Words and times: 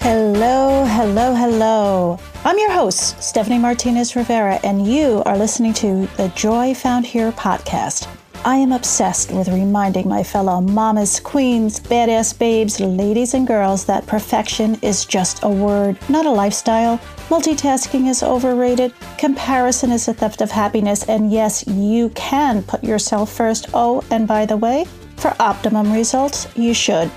Hello, 0.00 0.84
hello, 0.84 1.34
hello. 1.34 2.18
I'm 2.44 2.58
your 2.58 2.72
host, 2.72 3.22
Stephanie 3.22 3.58
Martinez 3.58 4.16
Rivera, 4.16 4.58
and 4.64 4.84
you 4.84 5.22
are 5.24 5.38
listening 5.38 5.72
to 5.74 6.08
the 6.16 6.32
Joy 6.34 6.74
Found 6.74 7.06
Here 7.06 7.30
podcast. 7.30 8.08
I 8.44 8.56
am 8.56 8.72
obsessed 8.72 9.30
with 9.30 9.48
reminding 9.48 10.08
my 10.08 10.24
fellow 10.24 10.60
mamas, 10.60 11.20
queens, 11.20 11.78
badass 11.78 12.36
babes, 12.36 12.80
ladies, 12.80 13.34
and 13.34 13.46
girls 13.46 13.84
that 13.86 14.06
perfection 14.06 14.76
is 14.82 15.04
just 15.04 15.44
a 15.44 15.48
word, 15.48 15.98
not 16.08 16.26
a 16.26 16.30
lifestyle. 16.30 17.00
Multitasking 17.28 18.06
is 18.06 18.22
overrated, 18.22 18.92
comparison 19.18 19.90
is 19.90 20.06
a 20.06 20.14
theft 20.14 20.40
of 20.40 20.52
happiness, 20.52 21.02
and 21.08 21.32
yes, 21.32 21.66
you 21.66 22.10
can 22.10 22.62
put 22.62 22.84
yourself 22.84 23.32
first. 23.32 23.66
Oh, 23.74 24.00
and 24.12 24.28
by 24.28 24.46
the 24.46 24.56
way, 24.56 24.84
for 25.16 25.34
optimum 25.40 25.92
results, 25.92 26.46
you 26.54 26.72
should. 26.72 27.10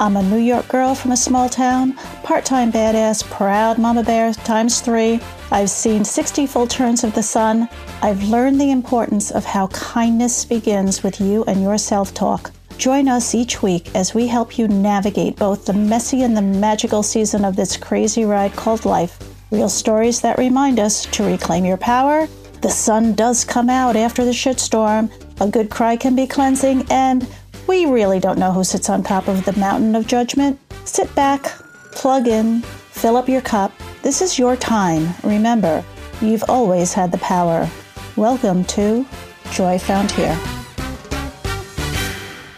I'm 0.00 0.16
a 0.16 0.22
New 0.24 0.40
York 0.40 0.66
girl 0.66 0.96
from 0.96 1.12
a 1.12 1.16
small 1.16 1.48
town, 1.48 1.92
part 2.24 2.44
time 2.44 2.72
badass, 2.72 3.22
proud 3.30 3.78
mama 3.78 4.02
bear 4.02 4.32
times 4.32 4.80
three. 4.80 5.20
I've 5.52 5.70
seen 5.70 6.04
60 6.04 6.44
full 6.48 6.66
turns 6.66 7.04
of 7.04 7.14
the 7.14 7.22
sun. 7.22 7.68
I've 8.02 8.24
learned 8.24 8.60
the 8.60 8.72
importance 8.72 9.30
of 9.30 9.44
how 9.44 9.68
kindness 9.68 10.44
begins 10.44 11.04
with 11.04 11.20
you 11.20 11.44
and 11.44 11.62
your 11.62 11.78
self 11.78 12.12
talk. 12.14 12.50
Join 12.78 13.06
us 13.06 13.32
each 13.32 13.62
week 13.62 13.94
as 13.94 14.12
we 14.12 14.26
help 14.26 14.58
you 14.58 14.66
navigate 14.66 15.36
both 15.36 15.66
the 15.66 15.72
messy 15.72 16.24
and 16.24 16.36
the 16.36 16.42
magical 16.42 17.04
season 17.04 17.44
of 17.44 17.54
this 17.54 17.76
crazy 17.76 18.24
ride 18.24 18.54
called 18.54 18.84
life. 18.84 19.31
Real 19.52 19.68
stories 19.68 20.22
that 20.22 20.38
remind 20.38 20.80
us 20.80 21.04
to 21.04 21.22
reclaim 21.24 21.66
your 21.66 21.76
power. 21.76 22.26
The 22.62 22.70
sun 22.70 23.12
does 23.12 23.44
come 23.44 23.68
out 23.68 23.96
after 23.96 24.24
the 24.24 24.30
shitstorm. 24.30 25.12
A 25.42 25.46
good 25.46 25.68
cry 25.68 25.94
can 25.94 26.16
be 26.16 26.26
cleansing, 26.26 26.86
and 26.90 27.28
we 27.66 27.84
really 27.84 28.18
don't 28.18 28.38
know 28.38 28.50
who 28.50 28.64
sits 28.64 28.88
on 28.88 29.02
top 29.02 29.28
of 29.28 29.44
the 29.44 29.52
mountain 29.58 29.94
of 29.94 30.06
judgment. 30.06 30.58
Sit 30.86 31.14
back, 31.14 31.42
plug 31.90 32.28
in, 32.28 32.62
fill 32.62 33.18
up 33.18 33.28
your 33.28 33.42
cup. 33.42 33.74
This 34.00 34.22
is 34.22 34.38
your 34.38 34.56
time. 34.56 35.12
Remember, 35.22 35.84
you've 36.22 36.44
always 36.48 36.94
had 36.94 37.12
the 37.12 37.18
power. 37.18 37.68
Welcome 38.16 38.64
to 38.64 39.04
Joy 39.50 39.78
Found 39.80 40.12
Here. 40.12 40.40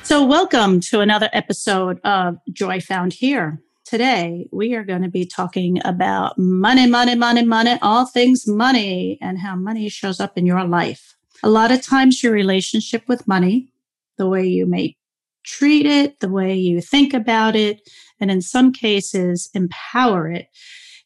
So, 0.04 0.24
welcome 0.24 0.78
to 0.78 1.00
another 1.00 1.28
episode 1.32 1.98
of 2.04 2.36
Joy 2.52 2.80
Found 2.82 3.14
Here. 3.14 3.63
Today, 3.84 4.48
we 4.50 4.74
are 4.74 4.82
going 4.82 5.02
to 5.02 5.10
be 5.10 5.26
talking 5.26 5.78
about 5.84 6.38
money, 6.38 6.86
money, 6.86 7.14
money, 7.14 7.44
money, 7.44 7.78
all 7.82 8.06
things 8.06 8.48
money, 8.48 9.18
and 9.20 9.38
how 9.38 9.56
money 9.56 9.90
shows 9.90 10.20
up 10.20 10.38
in 10.38 10.46
your 10.46 10.64
life. 10.64 11.14
A 11.42 11.50
lot 11.50 11.70
of 11.70 11.82
times, 11.82 12.22
your 12.22 12.32
relationship 12.32 13.02
with 13.08 13.28
money, 13.28 13.68
the 14.16 14.26
way 14.26 14.46
you 14.46 14.64
may 14.64 14.96
treat 15.44 15.84
it, 15.84 16.20
the 16.20 16.30
way 16.30 16.54
you 16.54 16.80
think 16.80 17.12
about 17.12 17.54
it, 17.56 17.86
and 18.18 18.30
in 18.30 18.40
some 18.40 18.72
cases, 18.72 19.50
empower 19.52 20.30
it, 20.30 20.46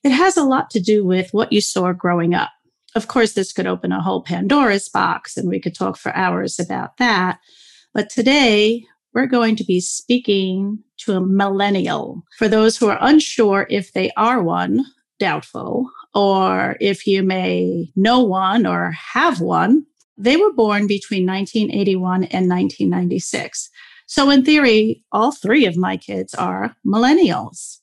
it 0.04 0.10
has 0.12 0.36
a 0.36 0.44
lot 0.44 0.70
to 0.70 0.80
do 0.80 1.04
with 1.04 1.30
what 1.32 1.52
you 1.52 1.60
saw 1.60 1.92
growing 1.92 2.32
up. 2.32 2.50
Of 2.94 3.08
course, 3.08 3.32
this 3.32 3.52
could 3.52 3.66
open 3.66 3.90
a 3.90 4.00
whole 4.00 4.22
Pandora's 4.22 4.88
box, 4.88 5.36
and 5.36 5.48
we 5.48 5.60
could 5.60 5.74
talk 5.74 5.96
for 5.96 6.14
hours 6.14 6.60
about 6.60 6.98
that. 6.98 7.40
But 7.92 8.08
today, 8.08 8.84
we're 9.12 9.26
going 9.26 9.56
to 9.56 9.64
be 9.64 9.80
speaking 9.80 10.84
to 11.08 11.16
a 11.16 11.26
millennial. 11.26 12.22
For 12.36 12.48
those 12.48 12.76
who 12.76 12.88
are 12.88 12.98
unsure 13.00 13.66
if 13.70 13.92
they 13.92 14.10
are 14.16 14.42
one, 14.42 14.84
doubtful, 15.18 15.90
or 16.14 16.76
if 16.80 17.06
you 17.06 17.22
may 17.22 17.90
know 17.96 18.20
one 18.22 18.66
or 18.66 18.92
have 18.92 19.40
one, 19.40 19.86
they 20.18 20.36
were 20.36 20.52
born 20.52 20.86
between 20.86 21.26
1981 21.26 22.24
and 22.24 22.48
1996. 22.48 23.70
So, 24.06 24.30
in 24.30 24.44
theory, 24.44 25.02
all 25.12 25.32
three 25.32 25.64
of 25.64 25.76
my 25.76 25.96
kids 25.96 26.34
are 26.34 26.76
millennials. 26.86 27.78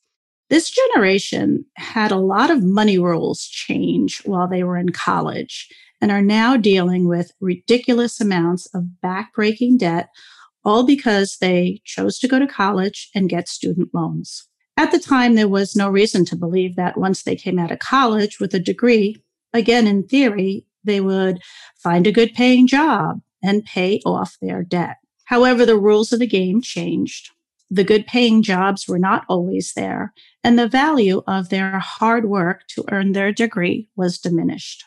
This 0.49 0.69
generation 0.69 1.65
had 1.75 2.11
a 2.11 2.19
lot 2.19 2.51
of 2.51 2.63
money 2.63 2.99
rules 2.99 3.45
change 3.45 4.21
while 4.25 4.47
they 4.47 4.63
were 4.63 4.77
in 4.77 4.89
college 4.89 5.67
and 6.01 6.11
are 6.11 6.21
now 6.21 6.57
dealing 6.57 7.07
with 7.07 7.31
ridiculous 7.41 8.21
amounts 8.21 8.67
of 8.75 8.83
backbreaking 9.03 9.79
debt, 9.79 10.09
all 10.65 10.83
because 10.83 11.37
they 11.39 11.81
chose 11.85 12.19
to 12.19 12.27
go 12.27 12.39
to 12.39 12.47
college 12.47 13.09
and 13.13 13.29
get 13.29 13.47
student 13.47 13.89
loans. 13.93 14.47
At 14.77 14.91
the 14.91 14.99
time, 14.99 15.35
there 15.35 15.47
was 15.47 15.75
no 15.75 15.89
reason 15.89 16.25
to 16.25 16.35
believe 16.35 16.75
that 16.75 16.97
once 16.97 17.23
they 17.23 17.35
came 17.35 17.59
out 17.59 17.71
of 17.71 17.79
college 17.79 18.39
with 18.39 18.53
a 18.53 18.59
degree, 18.59 19.23
again, 19.53 19.87
in 19.87 20.03
theory, 20.03 20.65
they 20.83 20.99
would 20.99 21.39
find 21.77 22.05
a 22.05 22.11
good 22.11 22.33
paying 22.33 22.67
job 22.67 23.21
and 23.41 23.63
pay 23.63 24.01
off 24.05 24.37
their 24.41 24.63
debt. 24.63 24.97
However, 25.25 25.65
the 25.65 25.77
rules 25.77 26.11
of 26.11 26.19
the 26.19 26.27
game 26.27 26.61
changed. 26.61 27.31
The 27.69 27.83
good 27.83 28.05
paying 28.05 28.43
jobs 28.43 28.87
were 28.87 28.99
not 28.99 29.25
always 29.27 29.73
there, 29.75 30.13
and 30.43 30.57
the 30.57 30.67
value 30.67 31.23
of 31.27 31.49
their 31.49 31.79
hard 31.79 32.25
work 32.25 32.61
to 32.69 32.85
earn 32.91 33.13
their 33.13 33.31
degree 33.31 33.89
was 33.95 34.19
diminished. 34.19 34.83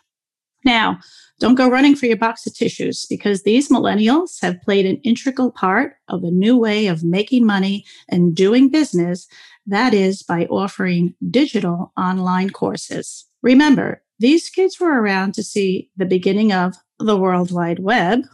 Now, 0.64 0.98
don't 1.40 1.54
go 1.54 1.70
running 1.70 1.94
for 1.94 2.06
your 2.06 2.16
box 2.16 2.46
of 2.46 2.54
tissues 2.54 3.06
because 3.08 3.42
these 3.42 3.68
millennials 3.68 4.40
have 4.42 4.60
played 4.62 4.86
an 4.86 4.96
integral 5.04 5.52
part 5.52 5.94
of 6.08 6.24
a 6.24 6.30
new 6.30 6.56
way 6.56 6.88
of 6.88 7.04
making 7.04 7.46
money 7.46 7.84
and 8.08 8.34
doing 8.34 8.68
business. 8.68 9.28
That 9.66 9.94
is 9.94 10.22
by 10.22 10.46
offering 10.46 11.14
digital 11.30 11.92
online 11.96 12.50
courses. 12.50 13.26
Remember, 13.42 14.02
these 14.18 14.50
kids 14.50 14.80
were 14.80 15.00
around 15.00 15.34
to 15.34 15.44
see 15.44 15.90
the 15.96 16.06
beginning 16.06 16.52
of 16.52 16.74
the 16.98 17.16
World 17.16 17.52
Wide 17.52 17.78
Web, 17.78 18.24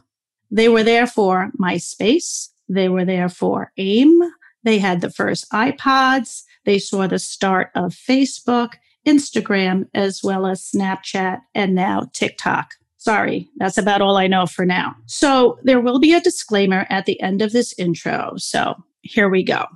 they 0.55 0.69
were 0.69 0.85
there 0.85 1.09
for 1.09 1.51
MySpace. 1.61 2.51
They 2.69 2.89
were 2.89 3.05
there 3.05 3.29
for 3.29 3.73
AIM. 3.77 4.21
They 4.63 4.79
had 4.79 5.01
the 5.01 5.11
first 5.11 5.51
iPods. 5.51 6.45
They 6.65 6.79
saw 6.79 7.09
the 7.09 7.19
start 7.19 7.71
of 7.75 7.93
Facebook, 7.93 8.75
Instagram, 9.07 9.87
as 9.95 10.23
well 10.23 10.47
as 10.47 10.71
Snapchat, 10.75 11.41
and 11.55 11.75
now 11.75 12.09
TikTok. 12.13 12.75
Sorry, 12.97 13.51
that's 13.57 13.77
about 13.77 14.01
all 14.01 14.17
I 14.17 14.27
know 14.27 14.47
for 14.47 14.65
now. 14.65 14.97
So 15.07 15.59
there 15.63 15.81
will 15.81 15.99
be 15.99 16.15
a 16.15 16.21
disclaimer 16.21 16.87
at 16.89 17.05
the 17.05 17.21
end 17.21 17.43
of 17.43 17.53
this 17.53 17.75
intro. 17.79 18.33
So 18.39 18.83
here 19.03 19.29
we 19.29 19.43
go. 19.43 19.67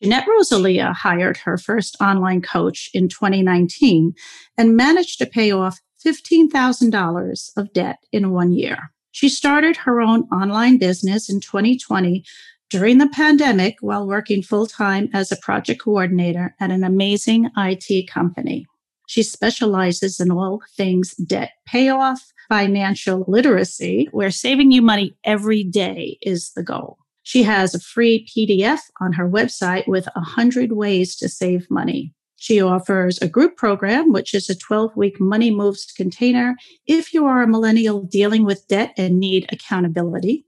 Jeanette 0.00 0.28
Rosalia 0.28 0.92
hired 0.92 1.38
her 1.38 1.58
first 1.58 1.96
online 2.00 2.40
coach 2.40 2.90
in 2.94 3.08
2019 3.08 4.14
and 4.56 4.76
managed 4.76 5.18
to 5.18 5.26
pay 5.26 5.50
off 5.50 5.80
$15,000 6.06 7.50
of 7.56 7.72
debt 7.72 7.98
in 8.12 8.30
one 8.30 8.52
year. 8.52 8.92
She 9.10 9.28
started 9.28 9.76
her 9.78 10.00
own 10.00 10.22
online 10.30 10.78
business 10.78 11.28
in 11.28 11.40
2020 11.40 12.24
during 12.70 12.98
the 12.98 13.08
pandemic 13.08 13.76
while 13.80 14.06
working 14.06 14.42
full 14.42 14.66
time 14.66 15.08
as 15.12 15.32
a 15.32 15.36
project 15.36 15.82
coordinator 15.82 16.54
at 16.60 16.70
an 16.70 16.84
amazing 16.84 17.50
IT 17.56 18.08
company. 18.08 18.66
She 19.08 19.22
specializes 19.22 20.20
in 20.20 20.30
all 20.30 20.60
things 20.76 21.14
debt 21.14 21.52
payoff, 21.66 22.22
financial 22.48 23.24
literacy, 23.26 24.08
where 24.12 24.30
saving 24.30 24.70
you 24.70 24.82
money 24.82 25.16
every 25.24 25.64
day 25.64 26.18
is 26.20 26.52
the 26.52 26.62
goal. 26.62 26.98
She 27.22 27.42
has 27.42 27.74
a 27.74 27.80
free 27.80 28.26
PDF 28.26 28.80
on 29.00 29.12
her 29.14 29.28
website 29.28 29.86
with 29.86 30.08
100 30.14 30.72
ways 30.72 31.16
to 31.16 31.28
save 31.28 31.70
money. 31.70 32.14
She 32.36 32.60
offers 32.60 33.18
a 33.20 33.28
group 33.28 33.56
program, 33.56 34.12
which 34.12 34.32
is 34.32 34.48
a 34.48 34.54
12 34.54 34.96
week 34.96 35.20
money 35.20 35.50
moves 35.50 35.86
container 35.86 36.56
if 36.86 37.12
you 37.12 37.26
are 37.26 37.42
a 37.42 37.48
millennial 37.48 38.02
dealing 38.02 38.44
with 38.44 38.68
debt 38.68 38.94
and 38.96 39.18
need 39.18 39.46
accountability. 39.50 40.46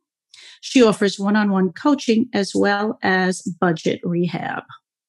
She 0.61 0.83
offers 0.83 1.19
one 1.19 1.37
on 1.37 1.51
one 1.51 1.73
coaching 1.73 2.29
as 2.33 2.53
well 2.55 2.99
as 3.03 3.43
budget 3.43 4.01
rehab. 4.05 4.63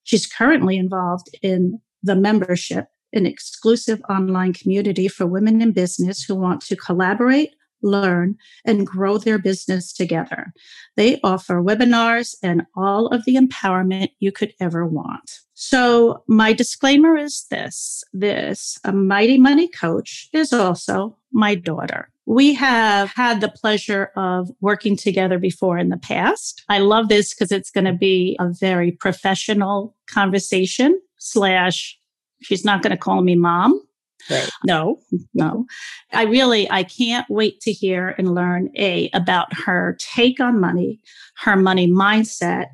She's 0.03 0.25
currently 0.25 0.77
involved 0.77 1.29
in 1.41 1.79
the 2.01 2.15
membership, 2.15 2.87
an 3.13 3.25
exclusive 3.25 4.01
online 4.09 4.53
community 4.53 5.07
for 5.07 5.25
women 5.25 5.61
in 5.61 5.71
business 5.71 6.23
who 6.23 6.35
want 6.35 6.61
to 6.63 6.75
collaborate, 6.75 7.51
learn, 7.83 8.35
and 8.65 8.87
grow 8.87 9.17
their 9.17 9.37
business 9.37 9.93
together. 9.93 10.53
They 10.95 11.19
offer 11.23 11.61
webinars 11.61 12.35
and 12.41 12.63
all 12.75 13.07
of 13.07 13.25
the 13.25 13.35
empowerment 13.35 14.09
you 14.19 14.31
could 14.31 14.53
ever 14.59 14.85
want. 14.85 15.39
So 15.53 16.23
my 16.27 16.53
disclaimer 16.53 17.15
is 17.17 17.45
this, 17.51 18.03
this 18.13 18.79
a 18.83 18.91
mighty 18.91 19.37
money 19.37 19.67
coach 19.67 20.29
is 20.33 20.53
also 20.53 21.17
my 21.31 21.55
daughter. 21.55 22.09
We 22.31 22.53
have 22.53 23.09
had 23.09 23.41
the 23.41 23.49
pleasure 23.49 24.09
of 24.15 24.49
working 24.61 24.95
together 24.95 25.37
before 25.37 25.77
in 25.77 25.89
the 25.89 25.97
past. 25.97 26.63
I 26.69 26.77
love 26.77 27.09
this 27.09 27.33
because 27.33 27.51
it's 27.51 27.69
going 27.69 27.83
to 27.83 27.91
be 27.91 28.37
a 28.39 28.47
very 28.49 28.89
professional 28.89 29.97
conversation 30.09 30.97
slash 31.17 31.99
she's 32.41 32.63
not 32.63 32.83
going 32.83 32.91
to 32.91 32.97
call 32.97 33.21
me 33.21 33.35
mom. 33.35 33.85
Right. 34.29 34.49
No, 34.65 35.01
no. 35.33 35.65
I 36.13 36.23
really, 36.23 36.71
I 36.71 36.83
can't 36.83 37.29
wait 37.29 37.59
to 37.61 37.73
hear 37.73 38.15
and 38.17 38.33
learn 38.33 38.69
A 38.77 39.09
about 39.11 39.53
her 39.65 39.97
take 39.99 40.39
on 40.39 40.57
money, 40.57 41.01
her 41.39 41.57
money 41.57 41.91
mindset, 41.91 42.67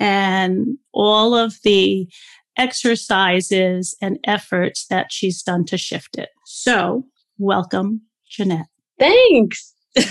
and 0.00 0.76
all 0.92 1.36
of 1.36 1.54
the 1.62 2.08
exercises 2.58 3.96
and 4.02 4.18
efforts 4.24 4.86
that 4.88 5.12
she's 5.12 5.40
done 5.40 5.64
to 5.66 5.78
shift 5.78 6.18
it. 6.18 6.30
So, 6.46 7.04
welcome, 7.38 8.02
Jeanette. 8.28 8.66
Thanks. 8.98 9.74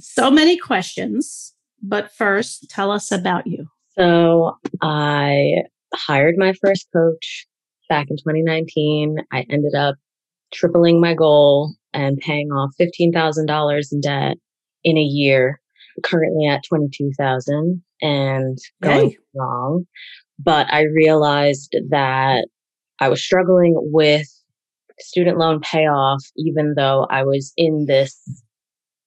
so 0.00 0.30
many 0.30 0.56
questions, 0.56 1.54
but 1.82 2.12
first, 2.12 2.68
tell 2.70 2.90
us 2.90 3.10
about 3.10 3.46
you. 3.46 3.66
So, 3.98 4.56
I 4.80 5.62
hired 5.94 6.36
my 6.38 6.52
first 6.64 6.86
coach 6.94 7.46
back 7.88 8.06
in 8.08 8.16
2019. 8.16 9.16
I 9.32 9.44
ended 9.50 9.74
up 9.74 9.96
tripling 10.52 11.00
my 11.00 11.14
goal 11.14 11.74
and 11.92 12.18
paying 12.18 12.50
off 12.50 12.70
$15,000 12.80 13.92
in 13.92 14.00
debt 14.00 14.36
in 14.84 14.96
a 14.96 15.02
year, 15.02 15.60
currently 16.02 16.46
at 16.46 16.64
22,000 16.68 17.82
and 18.00 18.58
going 18.82 19.10
hey. 19.10 19.16
wrong. 19.34 19.86
But 20.38 20.72
I 20.72 20.84
realized 20.84 21.76
that 21.90 22.46
I 23.00 23.08
was 23.08 23.22
struggling 23.22 23.74
with 23.76 24.28
student 25.00 25.38
loan 25.38 25.60
payoff, 25.60 26.22
even 26.36 26.74
though 26.76 27.06
I 27.10 27.22
was 27.22 27.52
in 27.56 27.86
this 27.86 28.16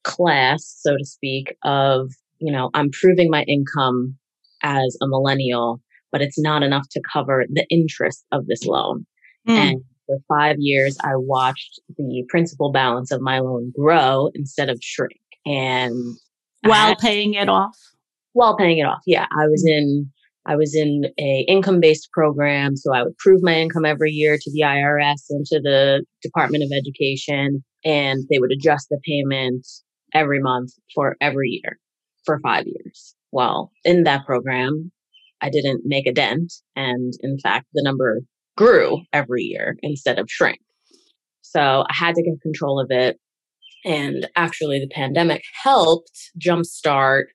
class, 0.04 0.80
so 0.82 0.98
to 0.98 1.06
speak, 1.06 1.56
of, 1.64 2.12
you 2.40 2.52
know, 2.52 2.70
I'm 2.74 2.90
proving 2.92 3.30
my 3.30 3.44
income 3.44 4.18
as 4.64 4.98
a 5.02 5.08
millennial, 5.08 5.82
but 6.12 6.22
it's 6.22 6.40
not 6.40 6.64
enough 6.64 6.88
to 6.92 7.02
cover 7.12 7.46
the 7.50 7.66
interest 7.70 8.26
of 8.32 8.48
this 8.48 8.66
loan. 8.66 9.06
Mm. 9.48 9.56
And 9.56 9.82
for 10.06 10.18
five 10.28 10.58
years, 10.60 10.98
I 11.04 11.16
watched 11.16 11.80
the 11.98 12.24
principal 12.30 12.72
balance 12.72 13.12
of 13.12 13.22
my 13.22 13.40
loan 13.40 13.72
grow 13.76 14.30
instead 14.34 14.70
of 14.70 14.78
shrink. 14.82 15.20
And 15.46 15.96
while 16.64 16.90
had, 16.90 17.00
paying 17.00 17.34
it 17.34 17.50
off? 17.50 17.78
While 18.34 18.58
paying 18.58 18.78
it 18.78 18.86
off. 18.86 19.02
Yeah. 19.06 19.26
I 19.32 19.46
was 19.48 19.66
mm. 19.68 19.78
in, 19.78 20.12
I 20.46 20.56
was 20.56 20.76
in 20.76 21.06
a 21.20 21.46
income 21.48 21.80
based 21.80 22.10
program. 22.12 22.76
So 22.76 22.94
I 22.94 23.04
would 23.04 23.18
prove 23.18 23.42
my 23.42 23.56
income 23.56 23.86
every 23.86 24.12
year 24.12 24.38
to 24.38 24.52
the 24.52 24.62
IRS 24.62 25.22
and 25.30 25.46
to 25.46 25.62
the 25.62 26.04
Department 26.22 26.64
of 26.64 26.72
Education 26.76 27.64
and 27.86 28.24
they 28.30 28.40
would 28.40 28.52
adjust 28.52 28.88
the 28.90 29.00
payment 29.06 29.68
every 30.14 30.42
month 30.42 30.72
for 30.94 31.16
every 31.22 31.62
year 31.64 31.80
for 32.26 32.40
five 32.42 32.66
years. 32.66 33.16
Well, 33.32 33.72
in 33.84 34.04
that 34.04 34.26
program, 34.26 34.92
I 35.42 35.50
didn't 35.50 35.82
make 35.86 36.08
a 36.08 36.14
dent. 36.14 36.54
And 36.76 37.14
in 37.22 37.38
fact, 37.40 37.68
the 37.74 37.84
number 37.84 38.22
grew 38.56 39.02
every 39.12 39.44
year 39.44 39.76
instead 39.82 40.20
of 40.20 40.30
shrink. 40.30 40.60
So 41.42 41.84
I 41.90 41.94
had 41.94 42.16
to 42.16 42.24
get 42.24 42.42
control 42.42 42.80
of 42.80 42.88
it. 42.90 43.18
And 43.86 44.30
actually, 44.38 44.80
the 44.80 44.94
pandemic 44.94 45.44
helped 45.62 46.32
jumpstart 46.42 47.26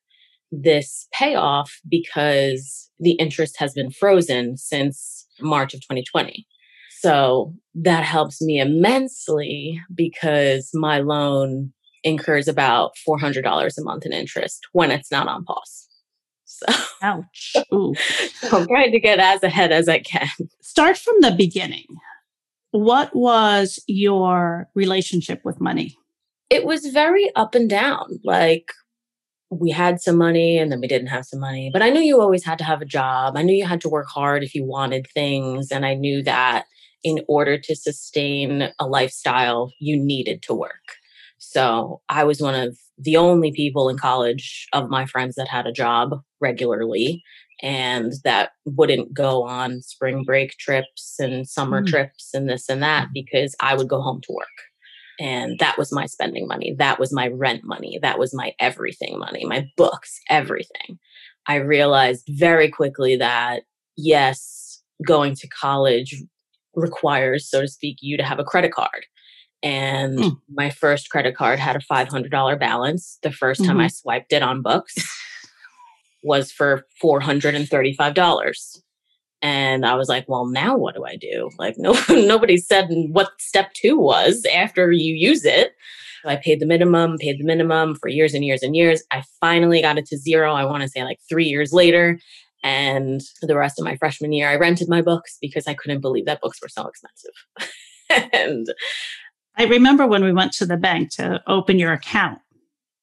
this 0.50 1.06
payoff 1.12 1.78
because 1.88 2.90
the 2.98 3.12
interest 3.12 3.56
has 3.58 3.74
been 3.74 3.90
frozen 3.90 4.56
since 4.56 5.26
March 5.40 5.74
of 5.74 5.80
2020. 5.80 6.46
So 7.00 7.54
that 7.74 8.04
helps 8.04 8.42
me 8.42 8.58
immensely 8.58 9.80
because 9.94 10.70
my 10.74 10.98
loan 10.98 11.72
incurs 12.02 12.48
about 12.48 12.92
$400 13.08 13.78
a 13.78 13.84
month 13.84 14.06
in 14.06 14.12
interest 14.12 14.66
when 14.72 14.90
it's 14.90 15.10
not 15.10 15.28
on 15.28 15.44
pause. 15.44 15.88
So, 16.44 16.66
ouch. 17.02 17.52
I'm 18.52 18.66
trying 18.66 18.92
to 18.92 19.00
get 19.00 19.20
as 19.20 19.42
ahead 19.42 19.70
as 19.70 19.88
I 19.88 20.00
can. 20.00 20.28
Start 20.60 20.96
from 20.96 21.16
the 21.20 21.30
beginning. 21.30 21.86
What 22.70 23.14
was 23.14 23.82
your 23.86 24.68
relationship 24.74 25.40
with 25.44 25.60
money? 25.60 25.96
It 26.50 26.64
was 26.64 26.86
very 26.86 27.30
up 27.36 27.54
and 27.54 27.68
down. 27.68 28.20
Like, 28.24 28.72
we 29.50 29.70
had 29.70 30.00
some 30.00 30.16
money 30.16 30.58
and 30.58 30.70
then 30.70 30.80
we 30.80 30.88
didn't 30.88 31.08
have 31.08 31.24
some 31.24 31.40
money. 31.40 31.70
But 31.72 31.82
I 31.82 31.90
knew 31.90 32.00
you 32.00 32.20
always 32.20 32.44
had 32.44 32.58
to 32.58 32.64
have 32.64 32.82
a 32.82 32.86
job. 32.86 33.36
I 33.36 33.42
knew 33.42 33.54
you 33.54 33.66
had 33.66 33.80
to 33.82 33.88
work 33.88 34.08
hard 34.08 34.42
if 34.42 34.54
you 34.54 34.64
wanted 34.64 35.06
things. 35.14 35.70
And 35.70 35.86
I 35.86 35.94
knew 35.94 36.22
that 36.24 36.66
in 37.02 37.20
order 37.28 37.58
to 37.58 37.76
sustain 37.76 38.70
a 38.78 38.86
lifestyle, 38.86 39.72
you 39.78 39.96
needed 39.96 40.42
to 40.42 40.54
work. 40.54 40.72
So 41.38 42.02
I 42.08 42.24
was 42.24 42.40
one 42.40 42.54
of 42.54 42.76
the 42.98 43.16
only 43.16 43.52
people 43.52 43.88
in 43.88 43.96
college 43.96 44.66
of 44.72 44.90
my 44.90 45.06
friends 45.06 45.36
that 45.36 45.48
had 45.48 45.66
a 45.66 45.72
job 45.72 46.20
regularly 46.40 47.22
and 47.62 48.12
that 48.24 48.50
wouldn't 48.64 49.12
go 49.14 49.44
on 49.44 49.82
spring 49.82 50.24
break 50.24 50.56
trips 50.58 51.16
and 51.18 51.48
summer 51.48 51.82
mm. 51.82 51.86
trips 51.86 52.30
and 52.34 52.48
this 52.48 52.68
and 52.68 52.82
that 52.82 53.08
because 53.12 53.54
I 53.60 53.74
would 53.74 53.88
go 53.88 54.00
home 54.00 54.20
to 54.22 54.32
work. 54.32 54.46
And 55.20 55.58
that 55.58 55.76
was 55.78 55.92
my 55.92 56.06
spending 56.06 56.46
money. 56.46 56.74
That 56.78 57.00
was 57.00 57.12
my 57.12 57.28
rent 57.28 57.64
money. 57.64 57.98
That 58.00 58.18
was 58.18 58.32
my 58.32 58.52
everything 58.60 59.18
money, 59.18 59.44
my 59.44 59.66
books, 59.76 60.20
everything. 60.30 60.98
I 61.46 61.56
realized 61.56 62.28
very 62.28 62.70
quickly 62.70 63.16
that 63.16 63.62
yes, 63.96 64.82
going 65.06 65.34
to 65.36 65.48
college 65.48 66.22
requires, 66.74 67.48
so 67.48 67.62
to 67.62 67.68
speak, 67.68 67.98
you 68.00 68.16
to 68.16 68.22
have 68.22 68.38
a 68.38 68.44
credit 68.44 68.72
card. 68.72 69.06
And 69.62 70.18
mm. 70.18 70.40
my 70.48 70.70
first 70.70 71.10
credit 71.10 71.34
card 71.34 71.58
had 71.58 71.74
a 71.74 71.80
$500 71.80 72.60
balance. 72.60 73.18
The 73.22 73.30
1st 73.30 73.36
mm-hmm. 73.40 73.64
time 73.64 73.80
I 73.80 73.86
mm-hmm. 73.86 73.88
swiped 73.88 74.32
it 74.32 74.42
on 74.42 74.62
books 74.62 74.94
was 76.22 76.52
for 76.52 76.84
$435. 77.02 78.80
And 79.40 79.86
I 79.86 79.94
was 79.94 80.08
like, 80.08 80.28
well, 80.28 80.46
now 80.46 80.76
what 80.76 80.94
do 80.94 81.04
I 81.04 81.16
do? 81.16 81.50
Like, 81.58 81.74
no, 81.78 81.94
nobody 82.08 82.56
said 82.56 82.88
what 83.10 83.30
step 83.40 83.72
two 83.74 83.98
was 83.98 84.44
after 84.52 84.92
you 84.92 85.14
use 85.14 85.44
it. 85.44 85.74
I 86.24 86.36
paid 86.36 86.60
the 86.60 86.66
minimum, 86.66 87.16
paid 87.18 87.38
the 87.38 87.44
minimum 87.44 87.94
for 87.94 88.08
years 88.08 88.34
and 88.34 88.44
years 88.44 88.62
and 88.62 88.74
years. 88.74 89.02
I 89.10 89.22
finally 89.40 89.80
got 89.80 89.98
it 89.98 90.06
to 90.06 90.18
zero. 90.18 90.52
I 90.52 90.64
want 90.64 90.82
to 90.82 90.88
say 90.88 91.04
like 91.04 91.20
three 91.28 91.44
years 91.44 91.72
later. 91.72 92.18
And 92.64 93.20
the 93.40 93.56
rest 93.56 93.78
of 93.78 93.84
my 93.84 93.96
freshman 93.96 94.32
year, 94.32 94.48
I 94.48 94.56
rented 94.56 94.88
my 94.88 95.00
books 95.00 95.38
because 95.40 95.66
I 95.68 95.74
couldn't 95.74 96.00
believe 96.00 96.26
that 96.26 96.40
books 96.40 96.60
were 96.60 96.68
so 96.68 96.88
expensive. 96.88 98.30
and 98.32 98.66
I 99.56 99.64
remember 99.66 100.06
when 100.06 100.24
we 100.24 100.32
went 100.32 100.52
to 100.54 100.66
the 100.66 100.76
bank 100.76 101.10
to 101.12 101.40
open 101.46 101.78
your 101.78 101.92
account 101.92 102.40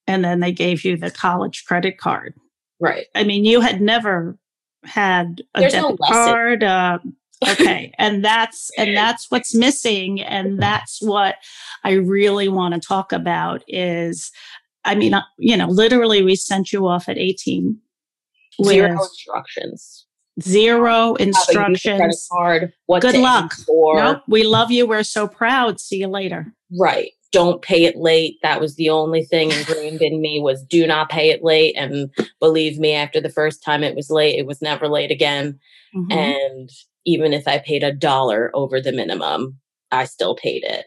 and 0.08 0.24
then 0.24 0.42
they 0.42 0.52
gave 0.52 0.84
you 0.84 0.98
the 0.98 1.12
college 1.12 1.64
credit 1.66 1.98
card. 1.98 2.34
Right. 2.80 3.08
I 3.16 3.24
mean, 3.24 3.46
you 3.46 3.62
had 3.62 3.82
never 3.82 4.38
had 4.86 5.42
a 5.54 5.62
There's 5.62 5.74
debit 5.74 6.00
no 6.00 6.08
card. 6.08 6.64
Uh, 6.64 7.00
okay. 7.48 7.94
and 7.98 8.24
that's, 8.24 8.72
and 8.78 8.96
that's 8.96 9.30
what's 9.30 9.54
missing. 9.56 10.22
And 10.22 10.62
that's 10.62 11.02
what 11.02 11.36
I 11.84 11.94
really 11.94 12.48
want 12.48 12.74
to 12.74 12.80
talk 12.80 13.12
about 13.12 13.64
is, 13.68 14.32
I 14.84 14.96
mean, 14.96 15.14
uh, 15.14 15.24
you 15.40 15.58
know, 15.58 15.68
literally 15.68 16.22
we 16.22 16.36
sent 16.36 16.72
you 16.72 16.88
off 16.88 17.10
at 17.10 17.18
18. 17.18 17.80
Zero 18.64 18.92
instructions 19.02 20.06
zero 20.42 21.16
instructions. 21.16 22.28
Card, 22.32 22.74
what 22.86 23.02
Good 23.02 23.18
luck. 23.18 23.54
Nope, 23.68 24.22
we 24.28 24.44
love 24.44 24.72
you. 24.72 24.86
We're 24.86 25.04
so 25.04 25.28
proud. 25.28 25.80
See 25.80 25.98
you 25.98 26.08
later. 26.08 26.54
Right. 26.78 27.12
Don't 27.36 27.62
pay 27.62 27.86
it 27.86 27.98
late. 27.98 28.38
That 28.42 28.62
was 28.62 28.76
the 28.76 28.90
only 28.90 29.24
thing 29.24 29.52
ingrained 29.52 30.02
in 30.02 30.22
me 30.22 30.40
was 30.40 30.64
do 30.64 30.88
not 30.88 31.10
pay 31.10 31.30
it 31.30 31.44
late. 31.44 31.76
And 31.78 32.10
believe 32.40 32.80
me, 32.80 32.94
after 32.94 33.20
the 33.20 33.30
first 33.30 33.64
time 33.64 33.84
it 33.84 33.96
was 33.96 34.10
late, 34.10 34.40
it 34.40 34.46
was 34.46 34.62
never 34.62 34.88
late 34.88 35.12
again. 35.12 35.60
Mm-hmm. 35.96 36.12
And 36.12 36.70
even 37.06 37.34
if 37.34 37.48
I 37.48 37.60
paid 37.60 37.84
a 37.84 37.92
dollar 37.94 38.52
over 38.54 38.82
the 38.82 38.92
minimum, 38.92 39.60
I 39.92 40.06
still 40.06 40.36
paid 40.36 40.64
it. 40.64 40.86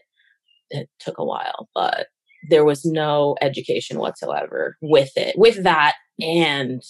It 0.71 0.89
took 0.99 1.17
a 1.17 1.25
while, 1.25 1.69
but 1.73 2.07
there 2.49 2.65
was 2.65 2.85
no 2.85 3.35
education 3.41 3.99
whatsoever 3.99 4.77
with 4.81 5.11
it, 5.17 5.37
with 5.37 5.63
that 5.63 5.95
and 6.19 6.81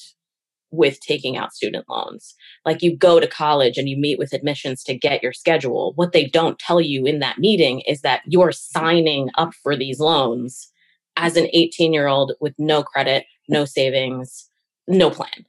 with 0.71 0.99
taking 0.99 1.37
out 1.37 1.53
student 1.53 1.85
loans. 1.89 2.35
Like 2.65 2.81
you 2.81 2.95
go 2.95 3.19
to 3.19 3.27
college 3.27 3.77
and 3.77 3.89
you 3.89 3.97
meet 3.97 4.19
with 4.19 4.33
admissions 4.33 4.83
to 4.83 4.97
get 4.97 5.23
your 5.23 5.33
schedule. 5.33 5.93
What 5.95 6.11
they 6.11 6.25
don't 6.25 6.59
tell 6.59 6.79
you 6.79 7.05
in 7.05 7.19
that 7.19 7.39
meeting 7.39 7.81
is 7.81 8.01
that 8.01 8.21
you're 8.25 8.51
signing 8.51 9.29
up 9.35 9.53
for 9.53 9.75
these 9.75 9.99
loans 9.99 10.71
as 11.17 11.35
an 11.37 11.47
18 11.53 11.93
year 11.93 12.07
old 12.07 12.33
with 12.39 12.53
no 12.57 12.83
credit, 12.83 13.25
no 13.47 13.65
savings, 13.65 14.49
no 14.87 15.09
plan. 15.09 15.45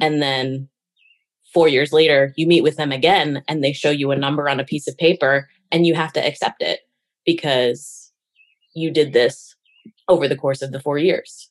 And 0.00 0.22
then 0.22 0.68
four 1.52 1.68
years 1.68 1.92
later, 1.92 2.32
you 2.36 2.46
meet 2.46 2.62
with 2.62 2.76
them 2.76 2.92
again 2.92 3.42
and 3.48 3.62
they 3.62 3.72
show 3.72 3.90
you 3.90 4.10
a 4.10 4.16
number 4.16 4.48
on 4.48 4.60
a 4.60 4.64
piece 4.64 4.86
of 4.86 4.96
paper 4.96 5.48
and 5.72 5.86
you 5.86 5.94
have 5.94 6.12
to 6.12 6.24
accept 6.24 6.62
it 6.62 6.80
because 7.24 8.12
you 8.74 8.90
did 8.90 9.12
this 9.12 9.56
over 10.08 10.28
the 10.28 10.36
course 10.36 10.62
of 10.62 10.70
the 10.70 10.80
four 10.80 10.98
years, 10.98 11.50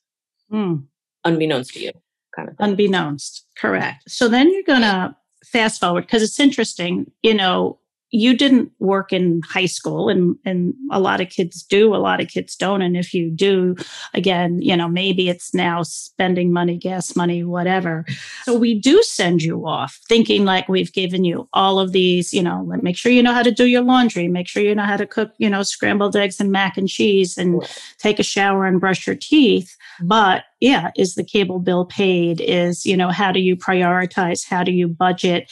mm. 0.50 0.82
unbeknownst 1.24 1.74
to 1.74 1.80
you 1.80 1.92
kind 2.36 2.48
of 2.48 2.56
thing. 2.56 2.68
Unbeknownst, 2.70 3.46
correct. 3.56 4.04
So 4.08 4.28
then 4.28 4.52
you're 4.52 4.62
going 4.62 4.82
to 4.82 5.16
fast 5.44 5.80
forward 5.80 6.02
because 6.02 6.22
it's 6.22 6.38
interesting, 6.38 7.10
you 7.22 7.34
know, 7.34 7.78
you 8.16 8.36
didn't 8.36 8.70
work 8.78 9.12
in 9.12 9.40
high 9.48 9.66
school 9.66 10.08
and 10.08 10.36
and 10.44 10.74
a 10.90 10.98
lot 10.98 11.20
of 11.20 11.28
kids 11.28 11.62
do 11.62 11.94
a 11.94 11.96
lot 11.96 12.20
of 12.20 12.28
kids 12.28 12.56
don't 12.56 12.82
and 12.82 12.96
if 12.96 13.12
you 13.12 13.30
do 13.30 13.76
again 14.14 14.60
you 14.60 14.76
know 14.76 14.88
maybe 14.88 15.28
it's 15.28 15.54
now 15.54 15.82
spending 15.82 16.52
money 16.52 16.76
gas 16.76 17.14
money 17.14 17.44
whatever 17.44 18.04
so 18.44 18.56
we 18.56 18.78
do 18.78 19.02
send 19.02 19.42
you 19.42 19.66
off 19.66 20.00
thinking 20.08 20.44
like 20.44 20.68
we've 20.68 20.92
given 20.92 21.24
you 21.24 21.48
all 21.52 21.78
of 21.78 21.92
these 21.92 22.32
you 22.32 22.42
know 22.42 22.64
make 22.82 22.96
sure 22.96 23.12
you 23.12 23.22
know 23.22 23.34
how 23.34 23.42
to 23.42 23.52
do 23.52 23.66
your 23.66 23.82
laundry 23.82 24.28
make 24.28 24.48
sure 24.48 24.62
you 24.62 24.74
know 24.74 24.82
how 24.82 24.96
to 24.96 25.06
cook 25.06 25.32
you 25.38 25.48
know 25.48 25.62
scrambled 25.62 26.16
eggs 26.16 26.40
and 26.40 26.50
mac 26.50 26.76
and 26.76 26.88
cheese 26.88 27.36
and 27.36 27.62
take 27.98 28.18
a 28.18 28.24
shower 28.24 28.66
and 28.66 28.80
brush 28.80 29.06
your 29.06 29.16
teeth 29.16 29.76
mm-hmm. 30.00 30.08
But 30.08 30.44
yeah, 30.60 30.90
is 30.96 31.14
the 31.14 31.24
cable 31.24 31.58
bill 31.58 31.84
paid? 31.84 32.40
Is, 32.40 32.86
you 32.86 32.96
know, 32.96 33.10
how 33.10 33.32
do 33.32 33.40
you 33.40 33.56
prioritize? 33.56 34.46
How 34.48 34.62
do 34.62 34.72
you 34.72 34.88
budget? 34.88 35.50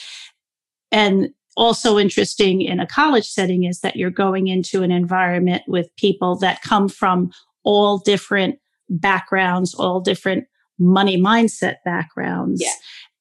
And 0.91 1.31
also 1.57 1.99
interesting 1.99 2.63
in 2.63 2.81
a 2.81 2.87
college 2.87 3.29
setting 3.29 3.65
is 3.65 3.81
that 3.81 3.97
you're 3.97 4.11
going 4.11 4.49
into 4.49 4.83
an 4.83 4.91
environment 4.91 5.63
with 5.67 5.95
people 5.97 6.37
that 6.37 6.63
come 6.63 6.89
from 6.89 7.31
all 7.65 7.99
different 7.99 8.59
backgrounds, 8.89 9.75
all 9.75 10.01
different 10.01 10.47
money 10.79 11.17
mindset 11.17 11.77
backgrounds. 11.85 12.63
Yeah. 12.63 12.73